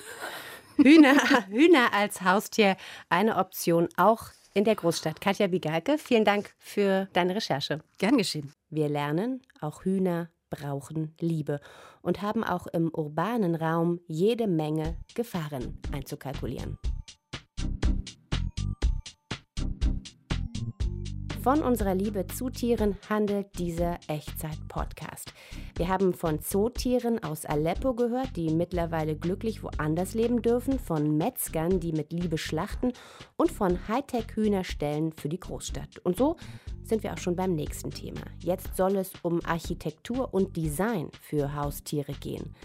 Hühner, 0.76 1.14
Hühner 1.48 1.94
als 1.94 2.20
Haustier, 2.20 2.76
eine 3.08 3.36
Option 3.36 3.88
auch 3.96 4.24
in 4.56 4.64
der 4.64 4.74
Großstadt. 4.74 5.20
Katja 5.20 5.48
Bigalke, 5.48 5.98
vielen 5.98 6.24
Dank 6.24 6.54
für 6.58 7.08
deine 7.12 7.36
Recherche. 7.36 7.80
Gern 7.98 8.16
geschehen. 8.16 8.52
Wir 8.70 8.88
lernen, 8.88 9.42
auch 9.60 9.84
Hühner 9.84 10.30
brauchen 10.48 11.14
Liebe 11.20 11.60
und 12.00 12.22
haben 12.22 12.42
auch 12.42 12.66
im 12.68 12.88
urbanen 12.88 13.54
Raum 13.54 14.00
jede 14.06 14.46
Menge 14.46 14.96
Gefahren 15.14 15.78
einzukalkulieren. 15.92 16.78
Von 21.46 21.62
unserer 21.62 21.94
Liebe 21.94 22.26
zu 22.26 22.50
Tieren 22.50 22.96
handelt 23.08 23.56
dieser 23.56 24.00
Echtzeit-Podcast. 24.08 25.32
Wir 25.76 25.86
haben 25.86 26.12
von 26.12 26.40
Zootieren 26.40 27.22
aus 27.22 27.44
Aleppo 27.46 27.94
gehört, 27.94 28.34
die 28.34 28.50
mittlerweile 28.50 29.14
glücklich 29.14 29.62
woanders 29.62 30.14
leben 30.14 30.42
dürfen, 30.42 30.80
von 30.80 31.16
Metzgern, 31.16 31.78
die 31.78 31.92
mit 31.92 32.12
Liebe 32.12 32.36
schlachten 32.36 32.92
und 33.36 33.52
von 33.52 33.78
Hightech-Hühnerstellen 33.86 35.12
für 35.12 35.28
die 35.28 35.38
Großstadt. 35.38 36.00
Und 36.02 36.16
so 36.16 36.34
sind 36.82 37.04
wir 37.04 37.12
auch 37.12 37.18
schon 37.18 37.36
beim 37.36 37.54
nächsten 37.54 37.92
Thema. 37.92 38.22
Jetzt 38.40 38.76
soll 38.76 38.96
es 38.96 39.12
um 39.22 39.38
Architektur 39.44 40.34
und 40.34 40.56
Design 40.56 41.10
für 41.20 41.54
Haustiere 41.54 42.14
gehen. 42.14 42.56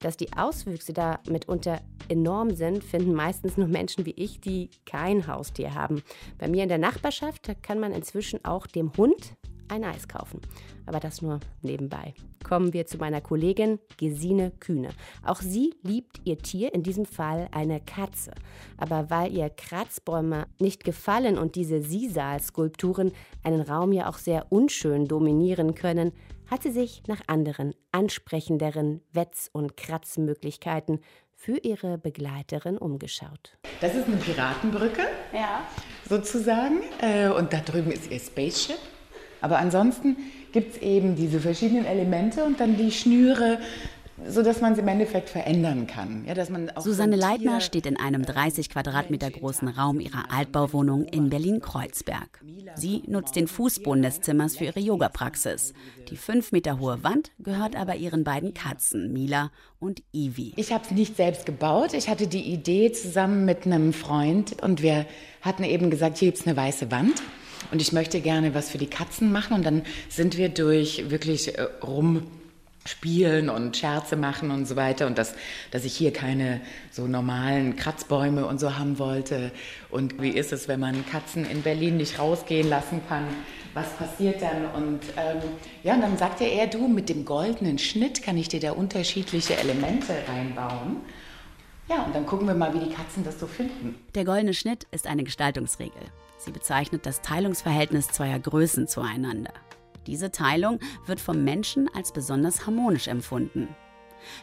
Dass 0.00 0.16
die 0.16 0.32
Auswüchse 0.34 0.92
da 0.92 1.20
mitunter 1.28 1.80
enorm 2.08 2.54
sind, 2.54 2.84
finden 2.84 3.14
meistens 3.14 3.56
nur 3.56 3.68
Menschen 3.68 4.04
wie 4.04 4.14
ich, 4.16 4.40
die 4.40 4.70
kein 4.84 5.26
Haustier 5.26 5.74
haben. 5.74 6.02
Bei 6.38 6.48
mir 6.48 6.62
in 6.62 6.68
der 6.68 6.78
Nachbarschaft 6.78 7.50
kann 7.62 7.80
man 7.80 7.92
inzwischen 7.92 8.44
auch 8.44 8.66
dem 8.66 8.92
Hund 8.96 9.36
ein 9.68 9.84
Eis 9.84 10.08
kaufen. 10.08 10.40
Aber 10.86 11.00
das 11.00 11.22
nur 11.22 11.40
nebenbei. 11.62 12.14
Kommen 12.44 12.72
wir 12.72 12.86
zu 12.86 12.98
meiner 12.98 13.20
Kollegin 13.20 13.78
Gesine 13.96 14.52
Kühne. 14.60 14.90
Auch 15.24 15.40
sie 15.40 15.74
liebt 15.82 16.20
ihr 16.24 16.38
Tier, 16.38 16.72
in 16.74 16.82
diesem 16.82 17.06
Fall 17.06 17.48
eine 17.50 17.80
Katze. 17.80 18.32
Aber 18.76 19.10
weil 19.10 19.32
ihr 19.32 19.50
Kratzbäume 19.50 20.46
nicht 20.60 20.84
gefallen 20.84 21.38
und 21.38 21.56
diese 21.56 21.82
Sisal-Skulpturen 21.82 23.12
einen 23.42 23.62
Raum 23.62 23.92
ja 23.92 24.08
auch 24.08 24.18
sehr 24.18 24.46
unschön 24.50 25.06
dominieren 25.06 25.74
können, 25.74 26.12
hat 26.50 26.62
sie 26.62 26.70
sich 26.70 27.02
nach 27.08 27.20
anderen, 27.26 27.74
ansprechenderen 27.90 29.02
Wetz- 29.12 29.50
und 29.52 29.76
Kratzmöglichkeiten 29.76 31.00
für 31.34 31.58
ihre 31.58 31.98
Begleiterin 31.98 32.78
umgeschaut. 32.78 33.58
Das 33.80 33.94
ist 33.94 34.06
eine 34.06 34.16
Piratenbrücke, 34.16 35.02
ja. 35.32 35.62
sozusagen. 36.08 36.82
Äh, 37.00 37.28
und 37.28 37.52
da 37.52 37.58
drüben 37.58 37.92
ist 37.92 38.10
ihr 38.10 38.18
Spaceship. 38.18 38.78
Aber 39.40 39.58
ansonsten 39.58 40.16
gibt 40.52 40.76
es 40.76 40.82
eben 40.82 41.16
diese 41.16 41.40
verschiedenen 41.40 41.84
Elemente 41.84 42.44
und 42.44 42.60
dann 42.60 42.76
die 42.76 42.90
Schnüre, 42.90 43.58
so 44.26 44.42
dass 44.42 44.60
man 44.60 44.72
es 44.72 44.78
im 44.78 44.88
Endeffekt 44.88 45.28
verändern 45.28 45.86
kann. 45.86 46.24
Ja, 46.26 46.34
dass 46.34 46.48
man 46.48 46.70
Susanne 46.78 47.16
Leitner 47.16 47.60
steht 47.60 47.86
in 47.86 47.98
einem 47.98 48.22
30 48.22 48.70
Quadratmeter 48.70 49.30
großen 49.30 49.68
Raum 49.68 50.00
ihrer 50.00 50.32
Altbauwohnung 50.32 51.04
in 51.04 51.28
Berlin-Kreuzberg. 51.28 52.42
Sie 52.74 53.02
nutzt 53.06 53.36
den 53.36 53.46
Fußboden 53.46 54.02
des 54.02 54.20
Zimmers 54.22 54.56
für 54.56 54.64
ihre 54.64 54.80
Yoga-Praxis. 54.80 55.74
Die 56.10 56.16
fünf 56.16 56.52
Meter 56.52 56.78
hohe 56.78 57.04
Wand 57.04 57.30
gehört 57.38 57.76
aber 57.76 57.96
ihren 57.96 58.24
beiden 58.24 58.54
Katzen, 58.54 59.12
Mila 59.12 59.50
und 59.78 60.02
Ivi. 60.12 60.54
Ich 60.56 60.72
habe 60.72 60.84
es 60.84 60.90
nicht 60.90 61.16
selbst 61.16 61.44
gebaut. 61.46 61.92
Ich 61.92 62.08
hatte 62.08 62.26
die 62.26 62.42
Idee 62.42 62.92
zusammen 62.92 63.44
mit 63.44 63.66
einem 63.66 63.92
Freund 63.92 64.62
und 64.62 64.82
wir 64.82 65.06
hatten 65.42 65.64
eben 65.64 65.90
gesagt, 65.90 66.18
hier 66.18 66.28
gibt 66.28 66.40
es 66.40 66.46
eine 66.46 66.56
weiße 66.56 66.90
Wand. 66.90 67.22
Und 67.70 67.82
ich 67.82 67.92
möchte 67.92 68.20
gerne 68.20 68.54
was 68.54 68.70
für 68.70 68.78
die 68.78 68.88
Katzen 68.88 69.32
machen. 69.32 69.54
Und 69.54 69.64
dann 69.64 69.82
sind 70.08 70.36
wir 70.36 70.48
durch 70.48 71.10
wirklich 71.10 71.56
äh, 71.56 71.62
rum 71.82 72.22
spielen 72.88 73.48
und 73.48 73.76
Scherze 73.76 74.16
machen 74.16 74.50
und 74.50 74.66
so 74.66 74.76
weiter 74.76 75.06
und 75.06 75.18
dass, 75.18 75.34
dass 75.70 75.84
ich 75.84 75.96
hier 75.96 76.12
keine 76.12 76.60
so 76.90 77.06
normalen 77.06 77.76
Kratzbäume 77.76 78.46
und 78.46 78.60
so 78.60 78.78
haben 78.78 78.98
wollte 78.98 79.50
und 79.90 80.20
wie 80.22 80.30
ist 80.30 80.52
es, 80.52 80.68
wenn 80.68 80.80
man 80.80 81.04
Katzen 81.06 81.44
in 81.48 81.62
Berlin 81.62 81.96
nicht 81.96 82.18
rausgehen 82.18 82.68
lassen 82.68 83.00
kann, 83.08 83.24
was 83.74 83.88
passiert 83.94 84.40
dann 84.40 84.66
und 84.74 85.00
ähm, 85.16 85.42
ja, 85.82 85.94
und 85.94 86.00
dann 86.00 86.16
sagte 86.16 86.44
er, 86.44 86.66
du, 86.66 86.88
mit 86.88 87.08
dem 87.08 87.24
goldenen 87.24 87.78
Schnitt 87.78 88.22
kann 88.22 88.36
ich 88.38 88.48
dir 88.48 88.60
da 88.60 88.72
unterschiedliche 88.72 89.56
Elemente 89.56 90.14
reinbauen. 90.28 90.98
Ja, 91.88 92.02
und 92.02 92.14
dann 92.16 92.26
gucken 92.26 92.48
wir 92.48 92.54
mal, 92.54 92.74
wie 92.74 92.80
die 92.80 92.92
Katzen 92.92 93.22
das 93.22 93.38
so 93.38 93.46
finden. 93.46 93.94
Der 94.16 94.24
goldene 94.24 94.54
Schnitt 94.54 94.88
ist 94.90 95.06
eine 95.06 95.22
Gestaltungsregel. 95.22 96.02
Sie 96.46 96.52
bezeichnet 96.52 97.04
das 97.04 97.22
Teilungsverhältnis 97.22 98.06
zweier 98.06 98.38
Größen 98.38 98.86
zueinander. 98.86 99.52
Diese 100.06 100.30
Teilung 100.30 100.78
wird 101.04 101.20
vom 101.20 101.42
Menschen 101.42 101.90
als 101.92 102.12
besonders 102.12 102.66
harmonisch 102.66 103.08
empfunden. 103.08 103.68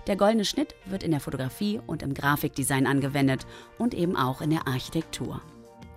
Der 0.08 0.18
goldene 0.18 0.44
Schnitt 0.44 0.76
wird 0.86 1.04
in 1.04 1.12
der 1.12 1.22
Fotografie 1.22 1.80
und 1.88 2.04
im 2.04 2.14
Grafikdesign 2.14 2.88
angewendet 2.88 3.48
und 3.78 3.94
eben 3.94 4.18
auch 4.18 4.42
in 4.42 4.50
der 4.50 4.68
Architektur. 4.68 5.42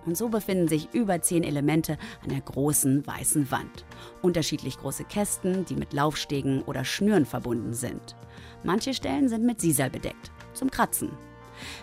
Und 0.05 0.15
so 0.15 0.29
befinden 0.29 0.69
sich 0.69 0.87
über 0.93 1.21
zehn 1.21 1.43
Elemente 1.43 1.97
an 2.23 2.29
der 2.29 2.39
großen 2.39 3.05
weißen 3.05 3.51
Wand. 3.51 3.83
Unterschiedlich 4.21 4.77
große 4.77 5.03
Kästen, 5.03 5.65
die 5.65 5.75
mit 5.75 5.91
Laufstegen 5.91 6.61
oder 6.63 6.85
Schnüren 6.85 7.25
verbunden 7.25 7.73
sind. 7.73 8.15
Manche 8.63 8.93
Stellen 8.93 9.27
sind 9.27 9.43
mit 9.43 9.59
Sisal 9.59 9.89
bedeckt, 9.89 10.31
zum 10.53 10.71
Kratzen. 10.71 11.11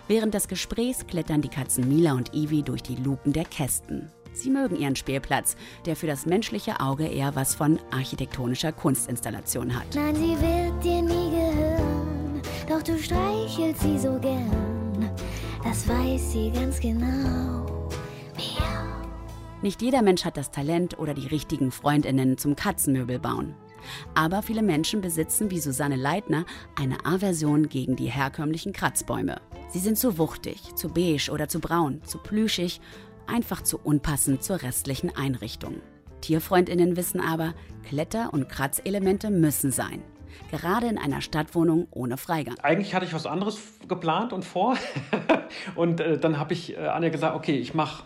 Während 0.07 0.33
des 0.33 0.47
Gesprächs 0.47 1.05
klettern 1.05 1.41
die 1.41 1.49
Katzen 1.49 1.87
Mila 1.87 2.13
und 2.13 2.33
Ivi 2.33 2.63
durch 2.63 2.81
die 2.81 2.95
Luken 2.95 3.33
der 3.33 3.45
Kästen. 3.45 4.09
Sie 4.35 4.49
mögen 4.49 4.75
ihren 4.75 4.95
Spielplatz, 4.95 5.55
der 5.85 5.95
für 5.95 6.07
das 6.07 6.25
menschliche 6.25 6.79
Auge 6.79 7.07
eher 7.07 7.35
was 7.35 7.55
von 7.55 7.79
architektonischer 7.91 8.71
Kunstinstallation 8.71 9.73
hat. 9.73 9.95
Nein, 9.95 10.15
sie 10.15 10.35
wird 10.39 10.83
dir 10.83 11.01
nie 11.01 11.31
gehören, 11.31 12.41
doch 12.67 12.83
du 12.83 12.99
streichelst 12.99 13.81
sie 13.81 13.97
so 13.97 14.19
gern. 14.19 15.09
Das 15.63 15.87
weiß 15.87 16.33
sie 16.33 16.51
ganz 16.51 16.79
genau. 16.79 17.65
Nicht 19.61 19.81
jeder 19.81 20.03
Mensch 20.03 20.25
hat 20.25 20.37
das 20.37 20.51
Talent 20.51 20.99
oder 20.99 21.15
die 21.15 21.25
richtigen 21.25 21.71
Freundinnen 21.71 22.37
zum 22.37 22.55
Katzenmöbel 22.55 23.17
bauen. 23.17 23.55
Aber 24.13 24.41
viele 24.41 24.61
Menschen 24.61 25.01
besitzen 25.01 25.49
wie 25.49 25.59
Susanne 25.59 25.95
Leitner 25.95 26.45
eine 26.75 27.03
Aversion 27.05 27.69
gegen 27.69 27.95
die 27.95 28.11
herkömmlichen 28.11 28.73
Kratzbäume. 28.73 29.41
Sie 29.69 29.79
sind 29.79 29.97
zu 29.97 30.17
wuchtig, 30.17 30.75
zu 30.75 30.89
beige 30.89 31.31
oder 31.31 31.47
zu 31.47 31.59
braun, 31.59 32.01
zu 32.03 32.19
plüschig 32.19 32.79
einfach 33.27 33.61
zu 33.61 33.79
unpassend 33.79 34.43
zur 34.43 34.61
restlichen 34.61 35.15
Einrichtung. 35.15 35.81
Tierfreundinnen 36.21 36.97
wissen 36.97 37.21
aber, 37.21 37.53
Kletter- 37.87 38.33
und 38.33 38.49
Kratzelemente 38.49 39.29
müssen 39.29 39.71
sein. 39.71 40.01
Gerade 40.51 40.87
in 40.87 40.97
einer 40.97 41.21
Stadtwohnung 41.21 41.87
ohne 41.91 42.17
Freigang. 42.17 42.55
Eigentlich 42.61 42.93
hatte 42.93 43.05
ich 43.05 43.13
was 43.13 43.25
anderes 43.25 43.59
geplant 43.87 44.33
und 44.33 44.43
vor. 44.43 44.75
und 45.75 45.99
äh, 45.99 46.17
dann 46.17 46.39
habe 46.39 46.53
ich 46.53 46.73
äh, 46.73 46.87
Anja 46.87 47.09
gesagt, 47.09 47.35
okay, 47.35 47.57
ich 47.57 47.73
mache 47.73 48.03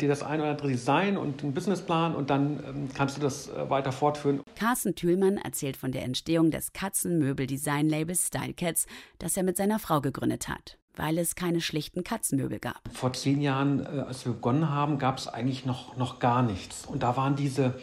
dir 0.00 0.08
das 0.08 0.22
ein 0.22 0.40
oder 0.40 0.50
andere 0.50 0.68
Design 0.68 1.16
und 1.16 1.42
einen 1.42 1.52
Businessplan 1.52 2.14
und 2.14 2.30
dann 2.30 2.62
ähm, 2.66 2.88
kannst 2.94 3.16
du 3.16 3.20
das 3.20 3.48
äh, 3.48 3.68
weiter 3.68 3.92
fortführen. 3.92 4.40
Carsten 4.58 4.94
Thülmann 4.94 5.36
erzählt 5.36 5.76
von 5.76 5.92
der 5.92 6.04
Entstehung 6.04 6.50
des 6.50 6.72
Katzenmöbel-Design-Labels 6.72 8.28
Style 8.28 8.54
Cats, 8.54 8.86
das 9.18 9.36
er 9.36 9.42
mit 9.42 9.56
seiner 9.56 9.78
Frau 9.78 10.00
gegründet 10.00 10.48
hat 10.48 10.79
weil 11.00 11.18
es 11.18 11.34
keine 11.34 11.60
schlichten 11.60 12.04
Katzenmöbel 12.04 12.58
gab. 12.58 12.80
Vor 12.92 13.12
zehn 13.12 13.40
Jahren, 13.40 13.80
äh, 13.80 14.00
als 14.00 14.24
wir 14.26 14.32
begonnen 14.32 14.68
haben, 14.68 14.98
gab 14.98 15.18
es 15.18 15.28
eigentlich 15.28 15.64
noch, 15.64 15.96
noch 15.96 16.18
gar 16.18 16.42
nichts. 16.42 16.84
Und 16.84 17.02
da 17.02 17.16
waren 17.16 17.36
diese, 17.36 17.74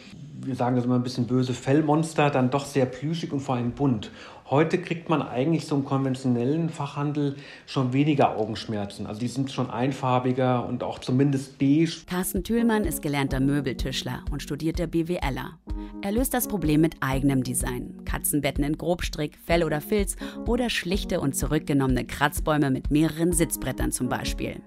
wir 0.41 0.55
sagen 0.55 0.75
das 0.75 0.85
immer 0.85 0.95
ein 0.95 1.03
bisschen 1.03 1.25
böse, 1.25 1.53
Fellmonster 1.53 2.29
dann 2.29 2.51
doch 2.51 2.65
sehr 2.65 2.85
plüschig 2.85 3.31
und 3.31 3.39
vor 3.39 3.55
allem 3.55 3.71
bunt. 3.71 4.11
Heute 4.49 4.77
kriegt 4.77 5.09
man 5.09 5.21
eigentlich 5.21 5.65
so 5.65 5.75
im 5.75 5.83
konventionellen 5.83 6.69
Fachhandel 6.69 7.35
schon 7.65 7.91
weniger 7.91 8.37
Augenschmerzen. 8.37 9.05
Also 9.05 9.19
die 9.19 9.27
sind 9.27 9.51
schon 9.51 9.69
einfarbiger 9.69 10.65
und 10.65 10.83
auch 10.83 10.99
zumindest 10.99 11.59
beige. 11.59 12.05
Carsten 12.05 12.45
Thülmann 12.45 12.85
ist 12.85 13.01
gelernter 13.01 13.41
Möbeltischler 13.41 14.23
und 14.31 14.41
studierter 14.41 14.87
BWLer. 14.87 15.59
Er 16.01 16.11
löst 16.13 16.33
das 16.33 16.47
Problem 16.47 16.79
mit 16.79 16.95
eigenem 17.01 17.43
Design. 17.43 18.01
Katzenbetten 18.05 18.63
in 18.63 18.77
Grobstrick, 18.77 19.37
Fell 19.45 19.65
oder 19.65 19.81
Filz 19.81 20.15
oder 20.45 20.69
schlichte 20.69 21.19
und 21.19 21.35
zurückgenommene 21.35 22.05
Kratzbäume 22.05 22.71
mit 22.71 22.89
mehreren 22.89 23.33
Sitzbrettern 23.33 23.91
zum 23.91 24.07
Beispiel. 24.07 24.61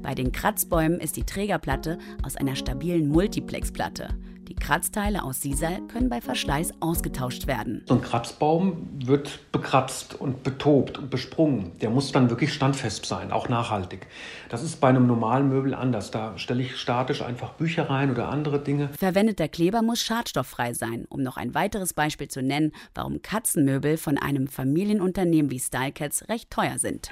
Bei 0.00 0.14
den 0.14 0.30
Kratzbäumen 0.30 1.00
ist 1.00 1.16
die 1.16 1.24
Trägerplatte 1.24 1.98
aus 2.22 2.36
einer 2.36 2.54
stabilen 2.54 3.08
Multiplexplatte. 3.08 4.10
Die 4.52 4.56
Kratzteile 4.56 5.22
aus 5.22 5.40
Sisal 5.40 5.80
können 5.88 6.10
bei 6.10 6.20
Verschleiß 6.20 6.74
ausgetauscht 6.80 7.46
werden. 7.46 7.86
So 7.88 7.94
ein 7.94 8.02
Kratzbaum 8.02 8.86
wird 9.02 9.50
bekratzt 9.50 10.14
und 10.14 10.42
betobt 10.42 10.98
und 10.98 11.08
besprungen. 11.08 11.72
Der 11.80 11.88
muss 11.88 12.12
dann 12.12 12.28
wirklich 12.28 12.52
standfest 12.52 13.06
sein, 13.06 13.32
auch 13.32 13.48
nachhaltig. 13.48 14.06
Das 14.50 14.62
ist 14.62 14.78
bei 14.78 14.90
einem 14.90 15.06
normalen 15.06 15.48
Möbel 15.48 15.72
anders. 15.72 16.10
Da 16.10 16.36
stelle 16.36 16.60
ich 16.60 16.76
statisch 16.76 17.22
einfach 17.22 17.54
Bücher 17.54 17.88
rein 17.88 18.10
oder 18.10 18.28
andere 18.28 18.58
Dinge. 18.58 18.90
Verwendeter 18.98 19.48
Kleber 19.48 19.80
muss 19.80 20.02
schadstofffrei 20.02 20.74
sein, 20.74 21.06
um 21.08 21.22
noch 21.22 21.38
ein 21.38 21.54
weiteres 21.54 21.94
Beispiel 21.94 22.28
zu 22.28 22.42
nennen, 22.42 22.72
warum 22.94 23.22
Katzenmöbel 23.22 23.96
von 23.96 24.18
einem 24.18 24.48
Familienunternehmen 24.48 25.50
wie 25.50 25.60
Stylecats 25.60 26.28
recht 26.28 26.50
teuer 26.50 26.78
sind. 26.78 27.08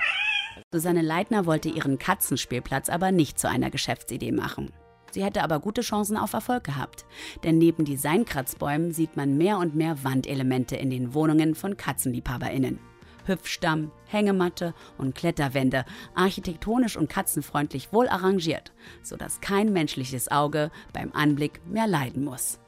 Susanne 0.71 1.01
Leitner 1.01 1.47
wollte 1.47 1.71
ihren 1.71 1.99
Katzenspielplatz 1.99 2.91
aber 2.91 3.13
nicht 3.13 3.39
zu 3.39 3.49
einer 3.49 3.71
Geschäftsidee 3.71 4.33
machen. 4.33 4.71
Sie 5.11 5.25
hätte 5.25 5.43
aber 5.43 5.61
gute 5.61 5.81
Chancen 5.81 6.17
auf 6.17 6.33
Erfolg 6.33 6.65
gehabt. 6.65 7.05
Denn 7.45 7.59
neben 7.59 7.85
Designkratzbäumen 7.85 8.93
sieht 8.93 9.17
man 9.17 9.37
mehr 9.37 9.59
und 9.59 9.75
mehr 9.75 10.05
Wandelemente 10.05 10.77
in 10.77 10.91
den 10.91 11.15
Wohnungen 11.15 11.55
von 11.55 11.77
KatzenliebhaberInnen. 11.77 12.79
Hüpfstamm, 13.27 13.93
Hängematte 14.07 14.75
und 14.99 15.15
Kletterwände, 15.15 15.85
architektonisch 16.15 16.97
und 16.97 17.09
katzenfreundlich 17.09 17.93
wohl 17.93 18.09
arrangiert, 18.09 18.73
sodass 19.03 19.41
kein 19.41 19.73
menschliches 19.73 20.31
Auge 20.31 20.71
beim 20.93 21.13
Anblick 21.13 21.61
mehr 21.67 21.87
leiden 21.87 22.25
muss. 22.25 22.59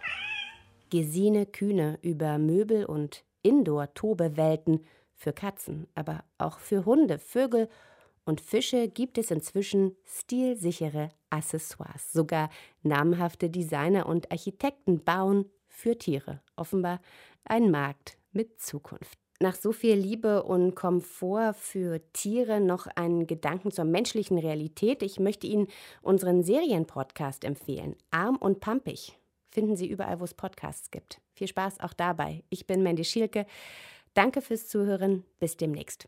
Gesine 0.91 1.47
Kühne 1.47 1.99
über 2.03 2.39
Möbel 2.39 2.85
und 2.85 3.25
Indoor-Tobewelten 3.43 4.85
für 5.15 5.33
Katzen, 5.33 5.87
aber 5.95 6.25
auch 6.39 6.59
für 6.59 6.85
Hunde, 6.85 7.19
Vögel 7.19 7.69
und 8.25 8.41
Fische 8.41 8.89
gibt 8.89 9.19
es 9.19 9.31
inzwischen 9.31 9.97
stilsichere 10.05 11.11
Accessoires. 11.31 12.13
Sogar 12.13 12.51
namhafte 12.83 13.51
Designer 13.51 14.07
und 14.07 14.31
Architekten 14.31 15.03
bauen 15.03 15.47
für 15.67 15.99
Tiere. 15.99 16.41
Offenbar 16.57 17.01
ein 17.45 17.71
Markt 17.71 18.19
mit 18.33 18.61
Zukunft. 18.61 19.19
Nach 19.41 19.57
so 19.57 19.73
viel 19.73 19.95
Liebe 19.95 20.45
und 20.45 20.77
Komfort 20.77 21.55
für 21.55 22.01
Tiere 22.13 22.61
noch 22.61 22.87
einen 22.95 23.27
Gedanken 23.27 23.73
zur 23.73 23.85
menschlichen 23.85 24.39
Realität. 24.39 25.03
Ich 25.03 25.19
möchte 25.19 25.49
Ihnen 25.49 25.67
unseren 26.01 26.45
Serienpodcast 26.45 27.43
empfehlen. 27.43 27.97
Arm 28.13 28.37
und 28.37 28.61
pampig. 28.61 29.19
Finden 29.51 29.75
Sie 29.75 29.89
überall, 29.89 30.21
wo 30.21 30.25
es 30.25 30.35
Podcasts 30.35 30.93
gibt. 30.93 31.21
Viel 31.35 31.49
Spaß 31.49 31.81
auch 31.81 31.93
dabei. 31.93 32.45
Ich 32.51 32.67
bin 32.69 32.85
Mandy 32.85 33.05
Schielke. 33.05 33.47
Danke 34.15 34.43
fürs 34.43 34.69
Zuhören. 34.69 35.25
Bis 35.41 35.57
demnächst. 35.57 36.07